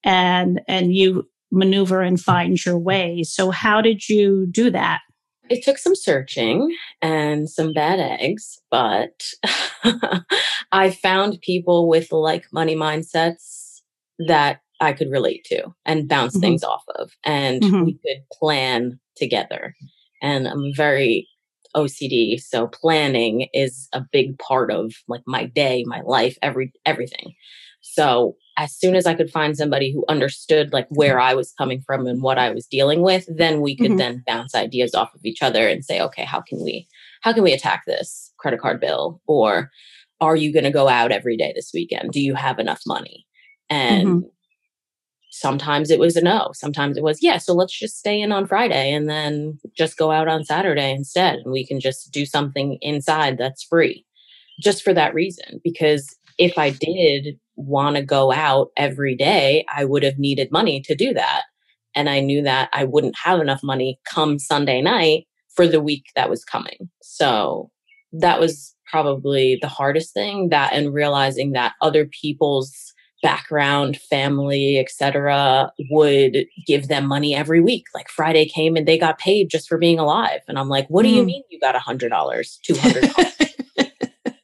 And 0.03 0.61
and 0.67 0.93
you 0.93 1.29
maneuver 1.51 2.01
and 2.01 2.19
find 2.19 2.63
your 2.65 2.77
way. 2.77 3.23
So 3.23 3.51
how 3.51 3.79
did 3.79 4.09
you 4.09 4.47
do 4.49 4.71
that? 4.71 5.01
It 5.49 5.63
took 5.63 5.77
some 5.77 5.95
searching 5.95 6.75
and 7.01 7.49
some 7.49 7.73
bad 7.73 7.99
eggs, 7.99 8.59
but 8.71 9.23
I 10.71 10.89
found 10.89 11.41
people 11.41 11.87
with 11.87 12.11
like 12.11 12.45
money 12.51 12.75
mindsets 12.75 13.81
that 14.19 14.61
I 14.83 14.93
could 14.93 15.09
relate 15.09 15.45
to 15.45 15.73
and 15.85 16.07
bounce 16.07 16.33
mm-hmm. 16.33 16.41
things 16.41 16.63
off 16.63 16.83
of. 16.95 17.11
And 17.23 17.61
mm-hmm. 17.61 17.83
we 17.85 17.93
could 17.93 18.23
plan 18.31 18.99
together. 19.15 19.75
And 20.21 20.47
I'm 20.47 20.73
very 20.75 21.27
OCD, 21.75 22.39
so 22.39 22.67
planning 22.67 23.47
is 23.53 23.87
a 23.93 24.05
big 24.11 24.37
part 24.37 24.71
of 24.71 24.93
like 25.07 25.23
my 25.25 25.45
day, 25.45 25.83
my 25.87 26.01
life, 26.01 26.37
every 26.41 26.71
everything. 26.85 27.33
So 27.81 28.35
as 28.57 28.73
soon 28.73 28.95
as 28.95 29.05
I 29.05 29.15
could 29.15 29.29
find 29.29 29.57
somebody 29.57 29.91
who 29.91 30.05
understood 30.07 30.71
like 30.71 30.87
where 30.89 31.19
I 31.19 31.33
was 31.33 31.53
coming 31.57 31.81
from 31.85 32.05
and 32.05 32.21
what 32.21 32.37
I 32.37 32.51
was 32.51 32.67
dealing 32.67 33.01
with, 33.01 33.27
then 33.27 33.61
we 33.61 33.75
could 33.75 33.89
mm-hmm. 33.89 33.97
then 33.97 34.23
bounce 34.25 34.55
ideas 34.55 34.93
off 34.93 35.13
of 35.13 35.21
each 35.25 35.41
other 35.41 35.67
and 35.67 35.83
say, 35.83 35.99
okay, 35.99 36.23
how 36.23 36.41
can 36.41 36.63
we 36.63 36.87
how 37.21 37.33
can 37.33 37.43
we 37.43 37.53
attack 37.53 37.83
this 37.85 38.31
credit 38.37 38.59
card 38.59 38.79
bill? 38.79 39.21
Or 39.27 39.71
are 40.21 40.35
you 40.35 40.53
going 40.53 40.63
to 40.65 40.71
go 40.71 40.87
out 40.87 41.11
every 41.11 41.35
day 41.35 41.53
this 41.55 41.71
weekend? 41.73 42.11
Do 42.11 42.21
you 42.21 42.35
have 42.35 42.59
enough 42.59 42.81
money? 42.85 43.25
And 43.69 44.07
mm-hmm. 44.07 44.27
Sometimes 45.33 45.89
it 45.89 45.97
was 45.97 46.15
a 46.15 46.21
no. 46.21 46.51
Sometimes 46.53 46.95
it 46.95 47.03
was, 47.03 47.17
yeah, 47.23 47.39
so 47.39 47.53
let's 47.53 47.77
just 47.77 47.97
stay 47.97 48.21
in 48.21 48.31
on 48.31 48.45
Friday 48.45 48.93
and 48.93 49.09
then 49.09 49.59
just 49.75 49.97
go 49.97 50.11
out 50.11 50.27
on 50.27 50.45
Saturday 50.45 50.91
instead. 50.91 51.39
And 51.39 51.51
we 51.51 51.65
can 51.65 51.79
just 51.79 52.11
do 52.11 52.23
something 52.23 52.77
inside 52.81 53.39
that's 53.39 53.63
free 53.63 54.05
just 54.61 54.83
for 54.83 54.93
that 54.93 55.15
reason. 55.15 55.59
Because 55.63 56.15
if 56.37 56.59
I 56.59 56.69
did 56.69 57.39
want 57.55 57.95
to 57.95 58.03
go 58.03 58.31
out 58.31 58.67
every 58.77 59.15
day, 59.15 59.65
I 59.75 59.85
would 59.85 60.03
have 60.03 60.19
needed 60.19 60.51
money 60.51 60.81
to 60.81 60.93
do 60.93 61.15
that. 61.15 61.41
And 61.95 62.09
I 62.09 62.19
knew 62.19 62.43
that 62.43 62.69
I 62.71 62.83
wouldn't 62.83 63.15
have 63.23 63.41
enough 63.41 63.63
money 63.63 63.99
come 64.07 64.37
Sunday 64.37 64.81
night 64.81 65.25
for 65.55 65.67
the 65.67 65.81
week 65.81 66.05
that 66.15 66.29
was 66.29 66.45
coming. 66.45 66.91
So 67.01 67.71
that 68.11 68.39
was 68.39 68.75
probably 68.85 69.57
the 69.59 69.67
hardest 69.67 70.13
thing 70.13 70.49
that 70.49 70.73
and 70.73 70.93
realizing 70.93 71.53
that 71.53 71.73
other 71.81 72.05
people's 72.05 72.93
background 73.23 73.97
family 73.97 74.77
etc 74.77 75.71
would 75.89 76.45
give 76.67 76.87
them 76.89 77.07
money 77.07 77.33
every 77.33 77.61
week 77.61 77.85
like 77.95 78.09
friday 78.09 78.45
came 78.45 78.75
and 78.75 78.87
they 78.87 78.97
got 78.97 79.17
paid 79.17 79.49
just 79.49 79.67
for 79.67 79.79
being 79.79 79.97
alive 79.97 80.41
and 80.47 80.59
i'm 80.59 80.69
like 80.69 80.85
what 80.89 81.03
do 81.03 81.09
mm. 81.09 81.15
you 81.15 81.23
mean 81.23 81.41
you 81.49 81.59
got 81.59 81.75
a 81.75 81.79
hundred 81.79 82.09
dollars 82.09 82.59
two 82.63 82.75
hundred 82.75 83.09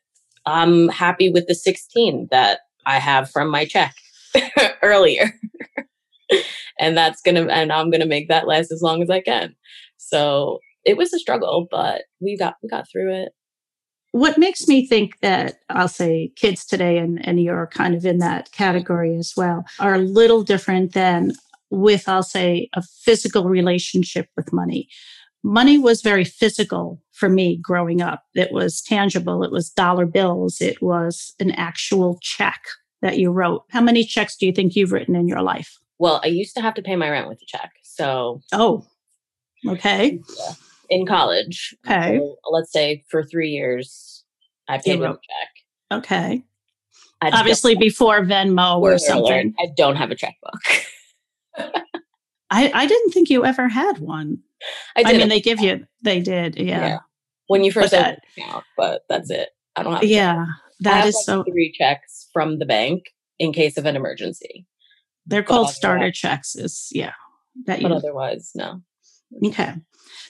i'm 0.45 0.87
happy 0.87 1.29
with 1.29 1.45
the 1.45 1.53
16 1.53 2.29
that 2.31 2.61
I 2.89 2.97
have 2.97 3.29
from 3.29 3.49
my 3.49 3.65
check 3.65 3.95
earlier. 4.81 5.31
and 6.79 6.97
that's 6.97 7.21
going 7.21 7.35
to, 7.35 7.51
and 7.53 7.71
I'm 7.71 7.91
going 7.91 8.01
to 8.01 8.07
make 8.07 8.29
that 8.29 8.47
last 8.47 8.71
as 8.71 8.81
long 8.81 9.03
as 9.03 9.09
I 9.11 9.21
can. 9.21 9.55
So 9.97 10.59
it 10.85 10.97
was 10.97 11.13
a 11.13 11.19
struggle, 11.19 11.67
but 11.69 12.03
we 12.19 12.35
got, 12.35 12.55
we 12.63 12.69
got 12.69 12.87
through 12.91 13.13
it. 13.13 13.29
What 14.11 14.37
makes 14.37 14.67
me 14.67 14.87
think 14.87 15.19
that 15.21 15.59
I'll 15.69 15.87
say 15.87 16.31
kids 16.35 16.65
today, 16.65 16.97
and, 16.97 17.25
and 17.27 17.41
you're 17.41 17.67
kind 17.67 17.93
of 17.93 18.05
in 18.05 18.17
that 18.19 18.51
category 18.51 19.15
as 19.15 19.33
well, 19.37 19.65
are 19.79 19.95
a 19.95 19.99
little 19.99 20.43
different 20.43 20.93
than 20.93 21.33
with, 21.69 22.09
I'll 22.09 22.23
say, 22.23 22.69
a 22.73 22.81
physical 22.81 23.45
relationship 23.45 24.29
with 24.35 24.51
money 24.51 24.89
money 25.43 25.77
was 25.77 26.01
very 26.01 26.23
physical 26.23 27.01
for 27.13 27.29
me 27.29 27.57
growing 27.57 28.01
up. 28.01 28.23
It 28.33 28.51
was 28.51 28.81
tangible. 28.81 29.43
It 29.43 29.51
was 29.51 29.69
dollar 29.69 30.05
bills. 30.05 30.61
It 30.61 30.81
was 30.81 31.33
an 31.39 31.51
actual 31.51 32.17
check 32.21 32.61
that 33.01 33.17
you 33.17 33.31
wrote. 33.31 33.63
How 33.69 33.81
many 33.81 34.03
checks 34.03 34.35
do 34.35 34.45
you 34.45 34.51
think 34.51 34.75
you've 34.75 34.91
written 34.91 35.15
in 35.15 35.27
your 35.27 35.41
life? 35.41 35.77
Well, 35.97 36.21
I 36.23 36.27
used 36.27 36.55
to 36.55 36.61
have 36.61 36.73
to 36.75 36.81
pay 36.81 36.95
my 36.95 37.09
rent 37.09 37.27
with 37.27 37.41
a 37.41 37.45
check. 37.45 37.71
So, 37.83 38.41
oh, 38.53 38.85
okay. 39.67 40.19
Yeah. 40.37 40.53
In 40.89 41.05
college. 41.05 41.75
Okay. 41.85 42.17
So 42.17 42.37
let's 42.51 42.71
say 42.71 43.03
for 43.09 43.23
three 43.23 43.49
years, 43.49 44.23
I 44.67 44.79
paid 44.79 44.99
with 44.99 45.11
a 45.11 45.13
check. 45.13 45.99
Okay. 45.99 46.43
Obviously, 47.21 47.75
before 47.75 48.21
Venmo 48.21 48.79
or 48.79 48.97
something. 48.97 49.53
I 49.59 49.67
don't 49.75 49.97
have 49.97 50.11
a 50.11 50.15
checkbook. 50.15 50.61
I, 52.51 52.71
I 52.73 52.87
didn't 52.87 53.11
think 53.11 53.29
you 53.29 53.45
ever 53.45 53.67
had 53.67 53.99
one. 53.99 54.39
I, 54.95 55.03
I 55.05 55.13
mean, 55.13 55.29
they 55.29 55.41
give 55.41 55.59
you, 55.59 55.85
they 56.03 56.19
did, 56.21 56.57
yeah. 56.57 56.87
yeah. 56.87 56.99
When 57.47 57.63
you 57.63 57.71
first 57.71 57.93
open 57.93 58.17
account, 58.37 58.63
but 58.77 59.03
that's 59.09 59.29
it. 59.29 59.49
I 59.75 59.83
don't 59.83 59.93
have. 59.93 60.03
Yeah, 60.03 60.45
that 60.81 61.07
is 61.07 61.15
like 61.15 61.25
so. 61.25 61.43
Three 61.43 61.71
checks 61.71 62.27
from 62.31 62.59
the 62.59 62.65
bank 62.65 63.05
in 63.39 63.53
case 63.53 63.77
of 63.77 63.85
an 63.85 63.95
emergency. 63.95 64.67
They're 65.25 65.43
called 65.43 65.69
starter 65.69 66.11
checks. 66.11 66.55
Is 66.55 66.89
yeah. 66.91 67.13
That 67.65 67.81
but 67.81 67.89
you, 67.89 67.95
otherwise, 67.95 68.51
no. 68.55 68.81
Okay. 69.43 69.73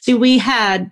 See, 0.02 0.14
we 0.14 0.38
had 0.38 0.92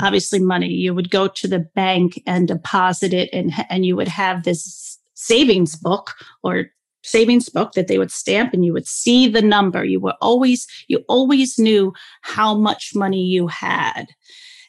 obviously 0.00 0.40
money. 0.40 0.68
You 0.68 0.94
would 0.94 1.10
go 1.10 1.28
to 1.28 1.48
the 1.48 1.60
bank 1.74 2.22
and 2.26 2.48
deposit 2.48 3.12
it, 3.12 3.30
and 3.32 3.52
and 3.68 3.84
you 3.84 3.96
would 3.96 4.08
have 4.08 4.44
this 4.44 4.98
savings 5.14 5.76
book 5.76 6.14
or 6.42 6.66
savings 7.02 7.48
book 7.48 7.72
that 7.72 7.86
they 7.86 7.98
would 7.98 8.10
stamp 8.10 8.52
and 8.52 8.64
you 8.64 8.72
would 8.72 8.86
see 8.86 9.28
the 9.28 9.42
number. 9.42 9.84
You 9.84 10.00
were 10.00 10.16
always 10.20 10.66
you 10.88 11.04
always 11.08 11.58
knew 11.58 11.92
how 12.22 12.54
much 12.54 12.92
money 12.94 13.22
you 13.22 13.46
had. 13.46 14.06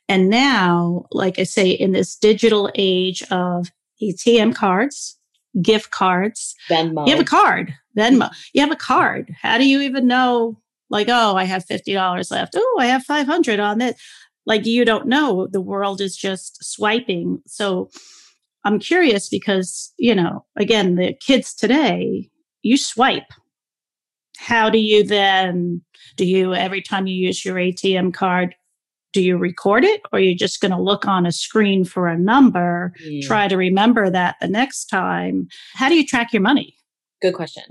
And 0.10 0.30
now 0.30 1.06
like 1.12 1.38
i 1.38 1.44
say 1.44 1.70
in 1.70 1.92
this 1.92 2.16
digital 2.16 2.72
age 2.76 3.24
of 3.24 3.72
atm 4.02 4.56
cards 4.56 5.18
gift 5.62 5.92
cards 5.92 6.56
venmo. 6.70 7.06
you 7.06 7.14
have 7.14 7.22
a 7.22 7.26
card 7.26 7.74
venmo. 7.98 8.30
You 8.54 8.62
have 8.62 8.72
a 8.72 8.76
card. 8.76 9.36
How 9.42 9.58
do 9.58 9.68
you 9.68 9.82
even 9.82 10.08
know 10.08 10.58
like 10.90 11.08
oh 11.10 11.36
i 11.36 11.44
have 11.44 11.66
$50 11.66 12.32
left 12.32 12.56
oh 12.56 12.78
i 12.80 12.86
have 12.86 13.04
500 13.04 13.60
on 13.60 13.78
this 13.78 14.00
like 14.46 14.66
you 14.66 14.86
don't 14.86 15.08
know 15.08 15.48
the 15.48 15.62
world 15.62 16.02
is 16.02 16.16
just 16.16 16.64
swiping 16.64 17.42
so 17.46 17.90
I'm 18.68 18.80
curious 18.80 19.30
because, 19.30 19.94
you 19.98 20.14
know, 20.14 20.46
again, 20.58 20.96
the 20.96 21.14
kids 21.14 21.54
today, 21.54 22.30
you 22.64 22.76
swipe. 22.76 23.32
How 24.38 24.70
do 24.70 24.78
you 24.78 25.06
then, 25.06 25.82
do 26.18 26.26
you, 26.26 26.54
every 26.54 26.82
time 26.82 27.08
you 27.08 27.16
use 27.16 27.46
your 27.46 27.56
ATM 27.56 28.14
card, 28.14 28.56
do 29.14 29.24
you 29.24 29.38
record 29.38 29.86
it 29.86 30.02
or 30.12 30.20
you're 30.20 30.32
you 30.32 30.38
just 30.38 30.60
going 30.60 30.74
to 30.74 30.82
look 30.82 31.08
on 31.08 31.26
a 31.26 31.32
screen 31.32 31.86
for 31.86 32.10
a 32.10 32.18
number, 32.18 32.92
mm. 33.02 33.22
try 33.22 33.48
to 33.48 33.56
remember 33.56 34.10
that 34.10 34.36
the 34.42 34.50
next 34.50 34.88
time? 34.88 35.48
How 35.74 35.88
do 35.88 35.96
you 35.96 36.06
track 36.06 36.34
your 36.34 36.42
money? 36.42 36.76
Good 37.22 37.36
question. 37.36 37.64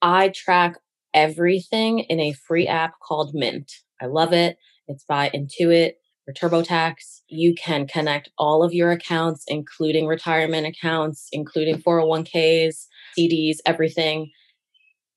I 0.00 0.30
track 0.30 0.76
everything 1.14 2.00
in 2.00 2.20
a 2.20 2.32
free 2.32 2.66
app 2.66 2.94
called 3.00 3.34
Mint. 3.34 3.72
I 4.00 4.06
love 4.06 4.32
it. 4.32 4.56
It's 4.86 5.04
by 5.04 5.30
Intuit 5.30 5.92
or 6.26 6.34
TurboTax. 6.34 7.22
You 7.28 7.54
can 7.54 7.86
connect 7.86 8.30
all 8.38 8.62
of 8.62 8.72
your 8.72 8.90
accounts, 8.90 9.44
including 9.48 10.06
retirement 10.06 10.66
accounts, 10.66 11.28
including 11.32 11.82
401ks, 11.82 12.86
CDs, 13.18 13.56
everything 13.66 14.30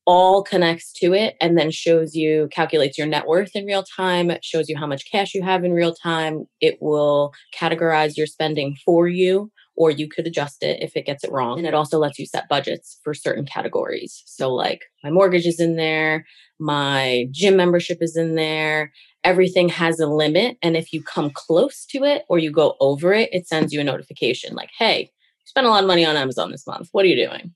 all 0.05 0.43
connects 0.43 0.91
to 0.91 1.13
it 1.13 1.35
and 1.39 1.57
then 1.57 1.69
shows 1.69 2.15
you 2.15 2.49
calculates 2.51 2.97
your 2.97 3.07
net 3.07 3.27
worth 3.27 3.55
in 3.55 3.65
real 3.65 3.83
time 3.83 4.31
shows 4.41 4.67
you 4.67 4.75
how 4.75 4.87
much 4.87 5.09
cash 5.11 5.35
you 5.35 5.43
have 5.43 5.63
in 5.63 5.73
real 5.73 5.93
time 5.93 6.45
it 6.59 6.77
will 6.81 7.31
categorize 7.55 8.17
your 8.17 8.25
spending 8.25 8.75
for 8.83 9.07
you 9.07 9.51
or 9.75 9.89
you 9.89 10.07
could 10.07 10.27
adjust 10.27 10.63
it 10.63 10.81
if 10.81 10.95
it 10.95 11.05
gets 11.05 11.23
it 11.23 11.31
wrong 11.31 11.57
and 11.57 11.67
it 11.67 11.73
also 11.73 11.97
lets 11.97 12.19
you 12.19 12.25
set 12.25 12.49
budgets 12.49 12.99
for 13.03 13.13
certain 13.13 13.45
categories 13.45 14.23
so 14.25 14.53
like 14.53 14.83
my 15.03 15.09
mortgage 15.09 15.45
is 15.45 15.59
in 15.59 15.75
there 15.75 16.25
my 16.59 17.25
gym 17.31 17.55
membership 17.55 17.99
is 18.01 18.15
in 18.15 18.35
there 18.35 18.91
everything 19.23 19.69
has 19.69 19.99
a 19.99 20.07
limit. 20.07 20.57
And 20.61 20.75
if 20.75 20.93
you 20.93 21.03
come 21.03 21.29
close 21.29 21.85
to 21.87 22.03
it 22.03 22.23
or 22.27 22.39
you 22.39 22.51
go 22.51 22.75
over 22.79 23.13
it, 23.13 23.29
it 23.31 23.47
sends 23.47 23.73
you 23.73 23.81
a 23.81 23.83
notification 23.83 24.55
like, 24.55 24.69
hey, 24.77 25.01
you 25.01 25.45
spent 25.45 25.67
a 25.67 25.69
lot 25.69 25.83
of 25.83 25.87
money 25.87 26.05
on 26.05 26.15
Amazon 26.15 26.51
this 26.51 26.65
month. 26.65 26.89
What 26.91 27.05
are 27.05 27.09
you 27.09 27.27
doing? 27.27 27.53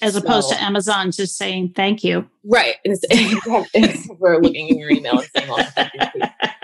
As 0.00 0.12
so, 0.14 0.20
opposed 0.20 0.50
to 0.50 0.62
Amazon 0.62 1.10
just 1.10 1.36
saying 1.36 1.72
thank 1.74 2.04
you. 2.04 2.28
Right. 2.44 2.76
we're 4.18 4.40
looking 4.40 4.68
in 4.68 4.78
your 4.78 4.90
email 4.90 5.18
and 5.18 5.28
saying, 5.36 5.48
well, 5.48 5.68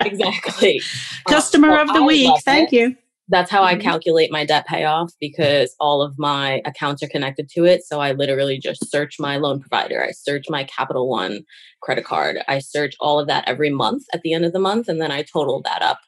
exactly. 0.00 0.80
Customer 1.28 1.72
um, 1.76 1.88
of 1.88 1.94
the 1.94 2.02
I 2.02 2.06
week. 2.06 2.42
Thank 2.44 2.72
it. 2.72 2.76
you 2.76 2.96
that's 3.28 3.50
how 3.50 3.62
I 3.62 3.74
mm-hmm. 3.74 3.82
calculate 3.82 4.30
my 4.30 4.44
debt 4.44 4.66
payoff 4.66 5.12
because 5.18 5.74
all 5.80 6.02
of 6.02 6.18
my 6.18 6.60
accounts 6.66 7.02
are 7.02 7.08
connected 7.08 7.48
to 7.50 7.64
it. 7.64 7.82
So 7.84 8.00
I 8.00 8.12
literally 8.12 8.58
just 8.58 8.90
search 8.90 9.16
my 9.18 9.36
loan 9.38 9.60
provider. 9.60 10.04
I 10.04 10.10
search 10.10 10.44
my 10.48 10.64
Capital 10.64 11.08
One 11.08 11.42
credit 11.82 12.04
card. 12.04 12.38
I 12.48 12.58
search 12.58 12.94
all 13.00 13.18
of 13.18 13.26
that 13.28 13.44
every 13.46 13.70
month 13.70 14.04
at 14.12 14.20
the 14.22 14.34
end 14.34 14.44
of 14.44 14.52
the 14.52 14.58
month. 14.58 14.88
And 14.88 15.00
then 15.00 15.10
I 15.10 15.22
total 15.22 15.62
that 15.62 15.82
up. 15.82 16.00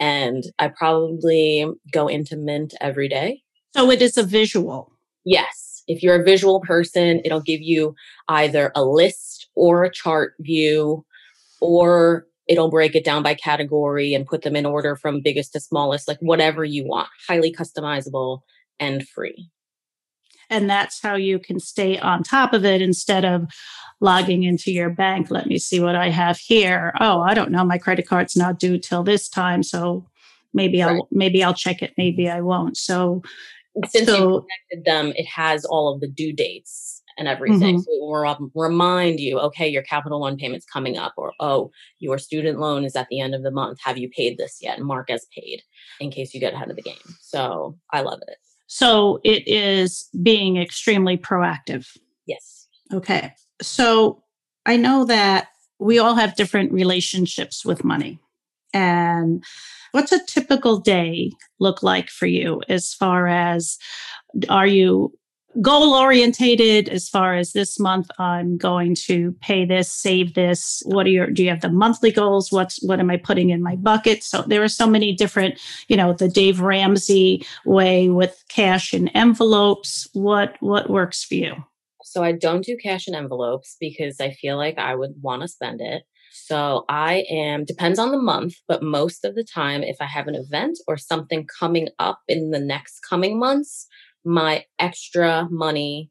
And 0.00 0.44
I 0.58 0.68
probably 0.68 1.66
go 1.92 2.08
into 2.08 2.36
Mint 2.36 2.74
every 2.80 3.08
day. 3.08 3.42
So 3.76 3.90
it 3.90 4.00
is 4.00 4.16
a 4.16 4.22
visual. 4.22 4.90
Yes. 5.24 5.82
If 5.86 6.02
you're 6.02 6.20
a 6.20 6.24
visual 6.24 6.60
person, 6.60 7.20
it'll 7.24 7.42
give 7.42 7.60
you 7.60 7.94
either 8.28 8.72
a 8.74 8.84
list 8.84 9.48
or 9.54 9.84
a 9.84 9.92
chart 9.92 10.32
view, 10.40 11.04
or 11.60 12.26
it'll 12.46 12.70
break 12.70 12.94
it 12.94 13.04
down 13.04 13.22
by 13.22 13.34
category 13.34 14.14
and 14.14 14.26
put 14.26 14.42
them 14.42 14.56
in 14.56 14.66
order 14.66 14.96
from 14.96 15.20
biggest 15.22 15.52
to 15.52 15.60
smallest, 15.60 16.08
like 16.08 16.18
whatever 16.20 16.64
you 16.64 16.86
want. 16.86 17.08
Highly 17.28 17.52
customizable 17.52 18.40
and 18.78 19.06
free. 19.08 19.50
And 20.50 20.68
that's 20.68 21.00
how 21.00 21.16
you 21.16 21.38
can 21.38 21.58
stay 21.58 21.98
on 21.98 22.22
top 22.22 22.52
of 22.52 22.64
it 22.64 22.82
instead 22.82 23.24
of 23.24 23.46
logging 24.00 24.42
into 24.42 24.70
your 24.70 24.90
bank. 24.90 25.30
Let 25.30 25.46
me 25.46 25.58
see 25.58 25.80
what 25.80 25.96
I 25.96 26.10
have 26.10 26.38
here. 26.38 26.92
Oh, 27.00 27.20
I 27.20 27.32
don't 27.32 27.50
know. 27.50 27.64
My 27.64 27.78
credit 27.78 28.06
card's 28.06 28.36
not 28.36 28.58
due 28.58 28.78
till 28.78 29.02
this 29.02 29.28
time. 29.28 29.62
So 29.62 30.06
maybe 30.52 30.82
right. 30.82 30.96
I'll 30.96 31.08
maybe 31.10 31.42
I'll 31.42 31.54
check 31.54 31.82
it, 31.82 31.94
maybe 31.96 32.28
I 32.28 32.40
won't. 32.40 32.76
So 32.76 33.22
since 33.88 34.06
so, 34.06 34.16
you 34.16 34.46
connected 34.70 34.84
them, 34.84 35.12
it 35.16 35.26
has 35.26 35.64
all 35.64 35.92
of 35.92 36.00
the 36.00 36.08
due 36.08 36.32
dates 36.32 36.93
and 37.16 37.28
everything. 37.28 37.76
Mm-hmm. 37.76 37.80
So 37.80 37.90
it 37.90 38.00
will 38.00 38.50
remind 38.54 39.20
you, 39.20 39.38
okay, 39.38 39.68
your 39.68 39.82
Capital 39.82 40.20
One 40.20 40.36
payment's 40.36 40.66
coming 40.66 40.98
up, 40.98 41.14
or 41.16 41.32
oh, 41.40 41.70
your 41.98 42.18
student 42.18 42.58
loan 42.58 42.84
is 42.84 42.96
at 42.96 43.08
the 43.08 43.20
end 43.20 43.34
of 43.34 43.42
the 43.42 43.50
month. 43.50 43.78
Have 43.84 43.98
you 43.98 44.08
paid 44.08 44.38
this 44.38 44.58
yet? 44.60 44.80
Mark 44.80 45.10
as 45.10 45.26
paid 45.34 45.62
in 46.00 46.10
case 46.10 46.34
you 46.34 46.40
get 46.40 46.54
ahead 46.54 46.70
of 46.70 46.76
the 46.76 46.82
game. 46.82 46.94
So 47.20 47.78
I 47.92 48.00
love 48.00 48.20
it. 48.26 48.38
So 48.66 49.20
it 49.24 49.46
is 49.46 50.08
being 50.22 50.56
extremely 50.56 51.16
proactive. 51.16 51.86
Yes. 52.26 52.68
Okay. 52.92 53.32
So 53.62 54.22
I 54.66 54.76
know 54.76 55.04
that 55.04 55.48
we 55.78 55.98
all 55.98 56.14
have 56.14 56.36
different 56.36 56.72
relationships 56.72 57.64
with 57.64 57.84
money. 57.84 58.18
And 58.72 59.44
what's 59.92 60.10
a 60.10 60.24
typical 60.26 60.78
day 60.78 61.30
look 61.60 61.82
like 61.82 62.08
for 62.08 62.26
you 62.26 62.60
as 62.68 62.92
far 62.92 63.28
as 63.28 63.78
are 64.48 64.66
you 64.66 65.12
goal 65.60 65.94
orientated 65.94 66.88
as 66.88 67.08
far 67.08 67.36
as 67.36 67.52
this 67.52 67.78
month 67.78 68.10
i'm 68.18 68.56
going 68.56 68.94
to 68.94 69.32
pay 69.40 69.64
this 69.64 69.90
save 70.04 70.34
this. 70.34 70.82
What 70.86 71.06
are 71.06 71.10
your 71.10 71.26
do 71.28 71.42
you 71.42 71.50
have 71.50 71.60
the 71.60 71.70
monthly 71.70 72.12
goals? 72.12 72.52
What's 72.52 72.82
what 72.82 73.00
am 73.00 73.10
i 73.10 73.16
putting 73.16 73.50
in 73.50 73.62
my 73.62 73.76
bucket? 73.76 74.22
So 74.22 74.42
there 74.42 74.62
are 74.62 74.68
so 74.68 74.86
many 74.86 75.14
different 75.14 75.60
you 75.88 75.96
know 75.96 76.12
the 76.12 76.28
dave 76.28 76.60
ramsey 76.60 77.46
way 77.64 78.08
with 78.08 78.44
cash 78.48 78.92
and 78.92 79.10
envelopes. 79.14 80.08
What 80.12 80.56
what 80.60 80.90
works 80.90 81.24
for 81.24 81.34
you? 81.34 81.54
So 82.02 82.22
i 82.22 82.32
don't 82.32 82.64
do 82.64 82.76
cash 82.76 83.06
and 83.06 83.16
envelopes 83.16 83.76
because 83.80 84.20
i 84.20 84.30
feel 84.30 84.56
like 84.56 84.78
i 84.78 84.94
would 84.94 85.14
want 85.20 85.42
to 85.42 85.48
spend 85.48 85.80
it. 85.80 86.04
So 86.36 86.84
I 86.88 87.24
am, 87.30 87.64
depends 87.64 88.00
on 88.00 88.10
the 88.10 88.18
month, 88.18 88.54
but 88.66 88.82
most 88.82 89.24
of 89.24 89.36
the 89.36 89.44
time, 89.44 89.84
if 89.84 89.96
I 90.00 90.06
have 90.06 90.26
an 90.26 90.34
event 90.34 90.78
or 90.88 90.96
something 90.96 91.46
coming 91.60 91.88
up 92.00 92.18
in 92.26 92.50
the 92.50 92.58
next 92.58 93.00
coming 93.08 93.38
months, 93.38 93.86
my 94.24 94.64
extra 94.78 95.48
money 95.50 96.10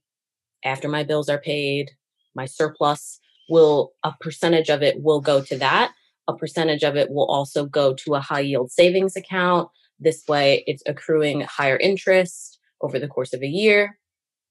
after 0.63 0.87
my 0.87 1.03
bills 1.03 1.29
are 1.29 1.39
paid, 1.39 1.91
my 2.35 2.45
surplus 2.45 3.19
will, 3.49 3.93
a 4.03 4.13
percentage 4.21 4.69
of 4.69 4.81
it 4.81 5.01
will 5.01 5.21
go 5.21 5.41
to 5.41 5.57
that. 5.57 5.91
A 6.27 6.33
percentage 6.33 6.83
of 6.83 6.95
it 6.95 7.09
will 7.09 7.25
also 7.25 7.65
go 7.65 7.93
to 7.93 8.15
a 8.15 8.21
high 8.21 8.39
yield 8.39 8.71
savings 8.71 9.15
account. 9.15 9.69
This 9.99 10.23
way, 10.27 10.63
it's 10.67 10.83
accruing 10.87 11.41
higher 11.41 11.77
interest 11.77 12.59
over 12.81 12.97
the 12.97 13.07
course 13.07 13.33
of 13.33 13.41
a 13.41 13.47
year. 13.47 13.97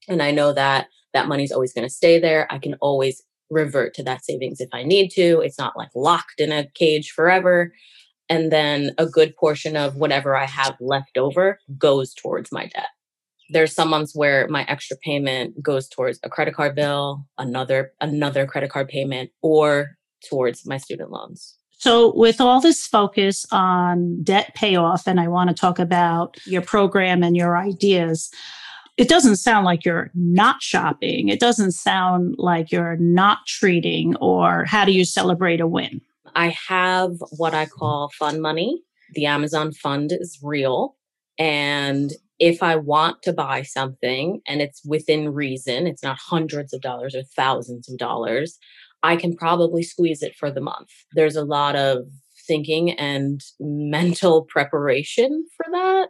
And 0.09 0.23
I 0.23 0.31
know 0.31 0.53
that 0.53 0.89
that 1.15 1.29
money's 1.29 1.53
always 1.53 1.73
going 1.73 1.87
to 1.87 1.95
stay 1.95 2.19
there. 2.19 2.47
I 2.51 2.59
can 2.59 2.75
always 2.81 3.23
revert 3.51 3.95
to 3.95 4.03
that 4.03 4.25
savings 4.25 4.61
if 4.61 4.69
I 4.73 4.83
need 4.83 5.11
to. 5.11 5.41
It's 5.41 5.59
not 5.59 5.77
like 5.77 5.91
locked 5.95 6.41
in 6.41 6.53
a 6.53 6.67
cage 6.75 7.11
forever. 7.11 7.73
And 8.29 8.51
then 8.51 8.95
a 8.99 9.07
good 9.07 9.37
portion 9.37 9.77
of 9.77 9.97
whatever 9.97 10.35
I 10.35 10.47
have 10.47 10.77
left 10.81 11.19
over 11.19 11.59
goes 11.77 12.15
towards 12.15 12.51
my 12.51 12.67
debt. 12.67 12.89
There's 13.53 13.75
some 13.75 13.91
months 13.91 14.15
where 14.15 14.49
my 14.49 14.65
extra 14.65 14.97
payment 14.97 15.63
goes 15.63 15.89
towards 15.89 16.19
a 16.23 16.31
credit 16.31 16.55
card 16.55 16.75
bill, 16.75 17.27
another 17.39 17.93
another 18.01 18.47
credit 18.47 18.71
card 18.71 18.89
payment, 18.89 19.31
or 19.43 19.97
towards 20.29 20.67
my 20.67 20.77
student 20.79 21.11
loans. 21.11 21.55
So, 21.83 22.15
with 22.15 22.41
all 22.41 22.61
this 22.61 22.87
focus 22.87 23.45
on 23.51 24.23
debt 24.23 24.55
payoff, 24.55 25.07
and 25.09 25.19
I 25.19 25.27
want 25.27 25.51
to 25.51 25.55
talk 25.55 25.79
about 25.79 26.37
your 26.47 26.63
program 26.63 27.25
and 27.25 27.37
your 27.37 27.57
ideas, 27.57 28.31
it 28.97 29.09
doesn't 29.09 29.37
sound 29.37 29.65
like 29.65 29.85
you're 29.85 30.11
not 30.15 30.63
shopping. 30.63 31.29
It 31.29 31.41
doesn't 31.41 31.73
sound 31.73 32.37
like 32.39 32.71
you're 32.71 32.97
not 32.99 33.39
treating, 33.47 34.15
or 34.21 34.65
how 34.65 34.85
do 34.85 34.93
you 34.93 35.05
celebrate 35.05 35.61
a 35.61 35.67
win? 35.67 36.01
I 36.37 36.57
have 36.69 37.13
what 37.37 37.53
I 37.53 37.67
call 37.67 38.11
fun 38.17 38.41
money. 38.41 38.81
The 39.15 39.27
Amazon 39.27 39.73
fund 39.73 40.13
is 40.13 40.39
real. 40.43 40.97
And 41.37 42.13
if 42.43 42.61
I 42.61 42.75
want 42.75 43.23
to 43.23 43.33
buy 43.33 43.63
something 43.63 44.41
and 44.49 44.61
it's 44.61 44.85
within 44.85 45.33
reason, 45.33 45.87
it's 45.87 46.03
not 46.03 46.19
hundreds 46.19 46.75
of 46.75 46.81
dollars 46.81 47.15
or 47.15 47.23
thousands 47.23 47.89
of 47.89 47.99
dollars, 47.99 48.59
I 49.05 49.15
can 49.15 49.37
probably 49.37 49.85
squeeze 49.85 50.25
it 50.25 50.35
for 50.35 50.51
the 50.51 50.61
month. 50.61 50.89
There's 51.13 51.37
a 51.37 51.45
lot 51.45 51.77
of 51.77 51.99
thinking 52.49 52.91
and 52.99 53.41
mental 53.61 54.43
preparation 54.43 55.47
for 55.57 55.67
that 55.71 56.09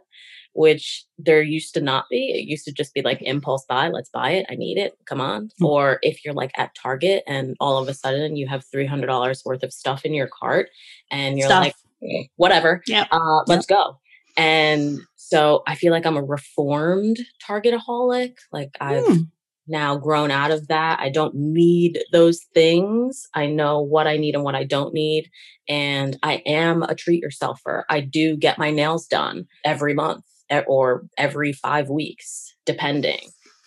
which 0.55 1.05
there 1.17 1.41
used 1.41 1.73
to 1.73 1.81
not 1.81 2.05
be. 2.11 2.29
It 2.29 2.47
used 2.47 2.65
to 2.65 2.71
just 2.71 2.93
be 2.93 3.01
like 3.01 3.19
impulse 3.23 3.65
buy, 3.67 3.89
let's 3.89 4.09
buy 4.09 4.31
it, 4.31 4.45
I 4.51 4.55
need 4.55 4.77
it, 4.77 4.95
come 5.07 5.19
on. 5.19 5.45
Mm-hmm. 5.45 5.65
Or 5.65 5.97
if 6.03 6.23
you're 6.23 6.35
like 6.35 6.51
at 6.57 6.75
Target 6.75 7.23
and 7.25 7.55
all 7.59 7.81
of 7.81 7.87
a 7.87 7.93
sudden 7.95 8.35
you 8.35 8.47
have 8.47 8.63
$300 8.73 9.45
worth 9.45 9.63
of 9.63 9.73
stuff 9.73 10.05
in 10.05 10.13
your 10.13 10.27
cart 10.27 10.69
and 11.09 11.39
you're 11.39 11.47
stuff. 11.47 11.63
like, 11.63 11.75
eh, 12.03 12.27
whatever, 12.35 12.83
yeah, 12.85 13.07
uh, 13.09 13.41
let's 13.47 13.67
yep. 13.67 13.77
go. 13.79 13.99
And 14.37 14.99
so 15.15 15.63
I 15.67 15.75
feel 15.75 15.91
like 15.91 16.05
I'm 16.05 16.17
a 16.17 16.23
reformed 16.23 17.17
Targetaholic. 17.47 18.35
Like 18.51 18.71
I've 18.81 19.05
mm. 19.05 19.27
now 19.67 19.97
grown 19.97 20.31
out 20.31 20.51
of 20.51 20.67
that. 20.67 20.99
I 20.99 21.09
don't 21.09 21.35
need 21.35 22.03
those 22.11 22.39
things. 22.53 23.27
I 23.33 23.47
know 23.47 23.81
what 23.81 24.07
I 24.07 24.17
need 24.17 24.35
and 24.35 24.43
what 24.43 24.55
I 24.55 24.63
don't 24.63 24.93
need. 24.93 25.29
And 25.67 26.17
I 26.23 26.41
am 26.45 26.83
a 26.83 26.95
treat 26.95 27.23
yourselfer. 27.23 27.83
I 27.89 28.01
do 28.01 28.35
get 28.35 28.57
my 28.57 28.71
nails 28.71 29.07
done 29.07 29.45
every 29.63 29.93
month 29.93 30.25
or 30.67 31.05
every 31.17 31.53
five 31.53 31.89
weeks, 31.89 32.53
depending. 32.65 33.19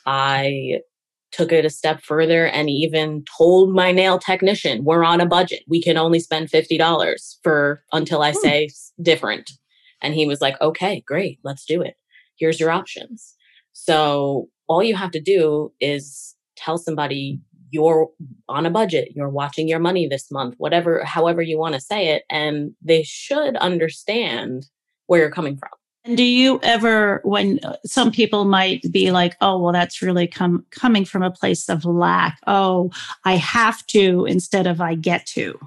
I 0.05 0.81
took 1.33 1.53
it 1.53 1.65
a 1.65 1.71
step 1.71 2.03
further 2.03 2.47
and 2.47 2.71
even 2.71 3.25
told 3.37 3.75
my 3.75 3.93
nail 3.93 4.19
technician, 4.19 4.85
we're 4.85 5.05
on 5.05 5.21
a 5.21 5.27
budget. 5.27 5.63
We 5.69 5.83
can 5.83 5.97
only 5.97 6.21
spend 6.21 6.49
$50 6.49 7.37
for 7.43 7.83
until 7.93 8.23
I 8.23 8.33
hmm. 8.33 8.39
say 8.39 8.69
different. 9.03 9.51
And 10.03 10.15
he 10.15 10.27
was 10.27 10.41
like, 10.41 10.61
okay, 10.61 11.03
great, 11.07 11.39
let's 11.43 11.65
do 11.65 11.83
it. 11.83 11.95
Here's 12.39 12.61
your 12.61 12.71
options. 12.71 13.35
So 13.73 14.49
all 14.69 14.83
you 14.83 14.95
have 14.95 15.11
to 15.13 15.21
do 15.21 15.73
is 15.81 16.35
tell 16.57 16.79
somebody 16.79 17.41
you're 17.71 18.09
on 18.49 18.67
a 18.67 18.71
budget, 18.71 19.11
you're 19.15 19.29
watching 19.29 19.69
your 19.69 19.79
money 19.79 20.07
this 20.07 20.31
month, 20.31 20.55
whatever, 20.59 21.05
however 21.05 21.43
you 21.43 21.59
want 21.59 21.75
to 21.75 21.81
say 21.81 22.09
it. 22.09 22.25
And 22.31 22.73
they 22.81 23.03
should 23.03 23.57
understand 23.57 24.67
where 25.07 25.21
you're 25.21 25.31
coming 25.31 25.57
from. 25.57 25.71
And 26.05 26.17
do 26.17 26.23
you 26.23 26.61
ever, 26.63 27.21
when 27.25 27.59
uh, 27.65 27.77
some 27.85 28.13
people 28.13 28.45
might 28.45 28.83
be 28.93 29.11
like, 29.11 29.37
oh, 29.41 29.59
well, 29.59 29.73
that's 29.73 30.01
really 30.01 30.29
come 30.29 30.65
coming 30.71 31.05
from 31.05 31.25
a 31.25 31.33
place 31.33 31.69
of 31.69 31.85
lack. 31.85 32.39
Oh, 32.47 32.93
I 33.25 33.37
have 33.37 33.85
to 33.89 34.25
instead 34.25 34.69
of 34.69 34.81
I 34.81 34.95
get 34.95 35.27
to. 35.27 35.59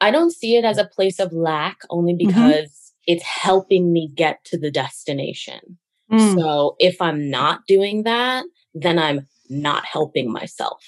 I 0.00 0.10
don't 0.10 0.32
see 0.32 0.56
it 0.56 0.64
as 0.64 0.78
a 0.78 0.86
place 0.86 1.20
of 1.20 1.32
lack 1.32 1.82
only 1.90 2.14
mm-hmm. 2.14 2.26
because 2.26 2.70
mm-hmm. 2.70 2.81
It's 3.06 3.24
helping 3.24 3.92
me 3.92 4.10
get 4.14 4.44
to 4.46 4.58
the 4.58 4.70
destination. 4.70 5.78
Mm. 6.10 6.38
So 6.38 6.76
if 6.78 7.00
I'm 7.00 7.30
not 7.30 7.60
doing 7.66 8.04
that, 8.04 8.44
then 8.74 8.98
I'm 8.98 9.26
not 9.48 9.84
helping 9.84 10.32
myself. 10.32 10.84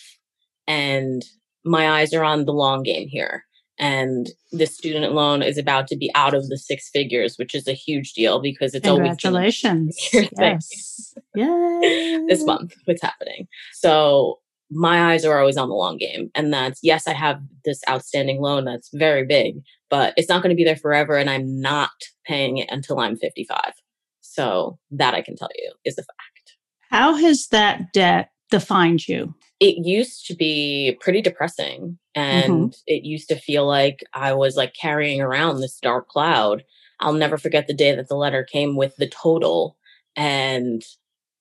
And 0.67 1.25
my 1.65 2.01
eyes 2.01 2.13
are 2.13 2.25
on 2.25 2.45
the 2.45 2.53
long 2.53 2.83
game 2.83 3.09
here 3.09 3.45
and 3.79 4.31
the 4.53 4.67
student 4.67 5.13
loan 5.13 5.43
is 5.43 5.59
about 5.59 5.89
to 5.89 5.97
be 5.97 6.11
out 6.15 6.35
of 6.35 6.49
the 6.49 6.57
six 6.57 6.91
figures, 6.91 7.37
which 7.37 7.55
is 7.55 7.67
a 7.67 7.73
huge 7.73 8.13
deal 8.13 8.41
because 8.41 8.75
it's 8.75 8.87
congratulations. 8.87 9.97
always 10.15 10.31
yes, 10.39 11.15
yeah. 11.35 11.81
this 12.29 12.45
month 12.45 12.75
what's 12.85 13.03
happening. 13.03 13.49
So 13.73 14.39
my 14.75 15.13
eyes 15.13 15.25
are 15.25 15.39
always 15.39 15.57
on 15.57 15.69
the 15.69 15.75
long 15.75 15.97
game, 15.97 16.31
and 16.35 16.53
that's 16.53 16.81
yes, 16.83 17.07
I 17.07 17.15
have 17.15 17.41
this 17.65 17.81
outstanding 17.89 18.41
loan 18.41 18.65
that's 18.65 18.91
very 18.93 19.25
big, 19.25 19.63
but 19.89 20.15
it's 20.17 20.29
not 20.29 20.43
going 20.43 20.51
to 20.51 20.57
be 20.57 20.65
there 20.65 20.77
forever, 20.77 21.17
and 21.17 21.31
I'm 21.31 21.61
not 21.61 21.91
paying 22.27 22.59
it 22.59 22.69
until 22.71 23.01
I'm 23.01 23.17
55. 23.17 23.73
So 24.21 24.79
that 24.91 25.15
I 25.15 25.23
can 25.23 25.37
tell 25.37 25.51
you 25.55 25.73
is 25.85 25.97
the 25.97 26.03
fact. 26.03 26.57
How 26.91 27.15
has 27.15 27.49
that 27.49 27.93
debt 27.93 28.31
defined 28.51 29.07
you? 29.07 29.35
It 29.61 29.87
used 29.87 30.27
to 30.27 30.35
be 30.35 30.99
pretty 31.01 31.23
depressing 31.23 31.99
Mm-hmm. 32.17 32.45
and 32.45 32.71
mm-hmm. 32.71 32.81
it 32.87 33.05
used 33.05 33.29
to 33.29 33.37
feel 33.37 33.67
like 33.67 34.05
I 34.13 34.35
was 34.35 34.57
like 34.57 34.75
carrying 34.75 35.21
around 35.21 35.61
this 35.61 35.79
dark 35.81 36.09
cloud. 36.09 36.65
I'll 37.01 37.13
never 37.13 37.39
forget 37.39 37.67
the 37.67 37.75
day 37.75 37.95
that 37.95 38.09
the 38.09 38.17
letter 38.17 38.45
came 38.45 38.77
with 38.77 38.95
the 38.97 39.09
total 39.09 39.77
and 40.17 40.83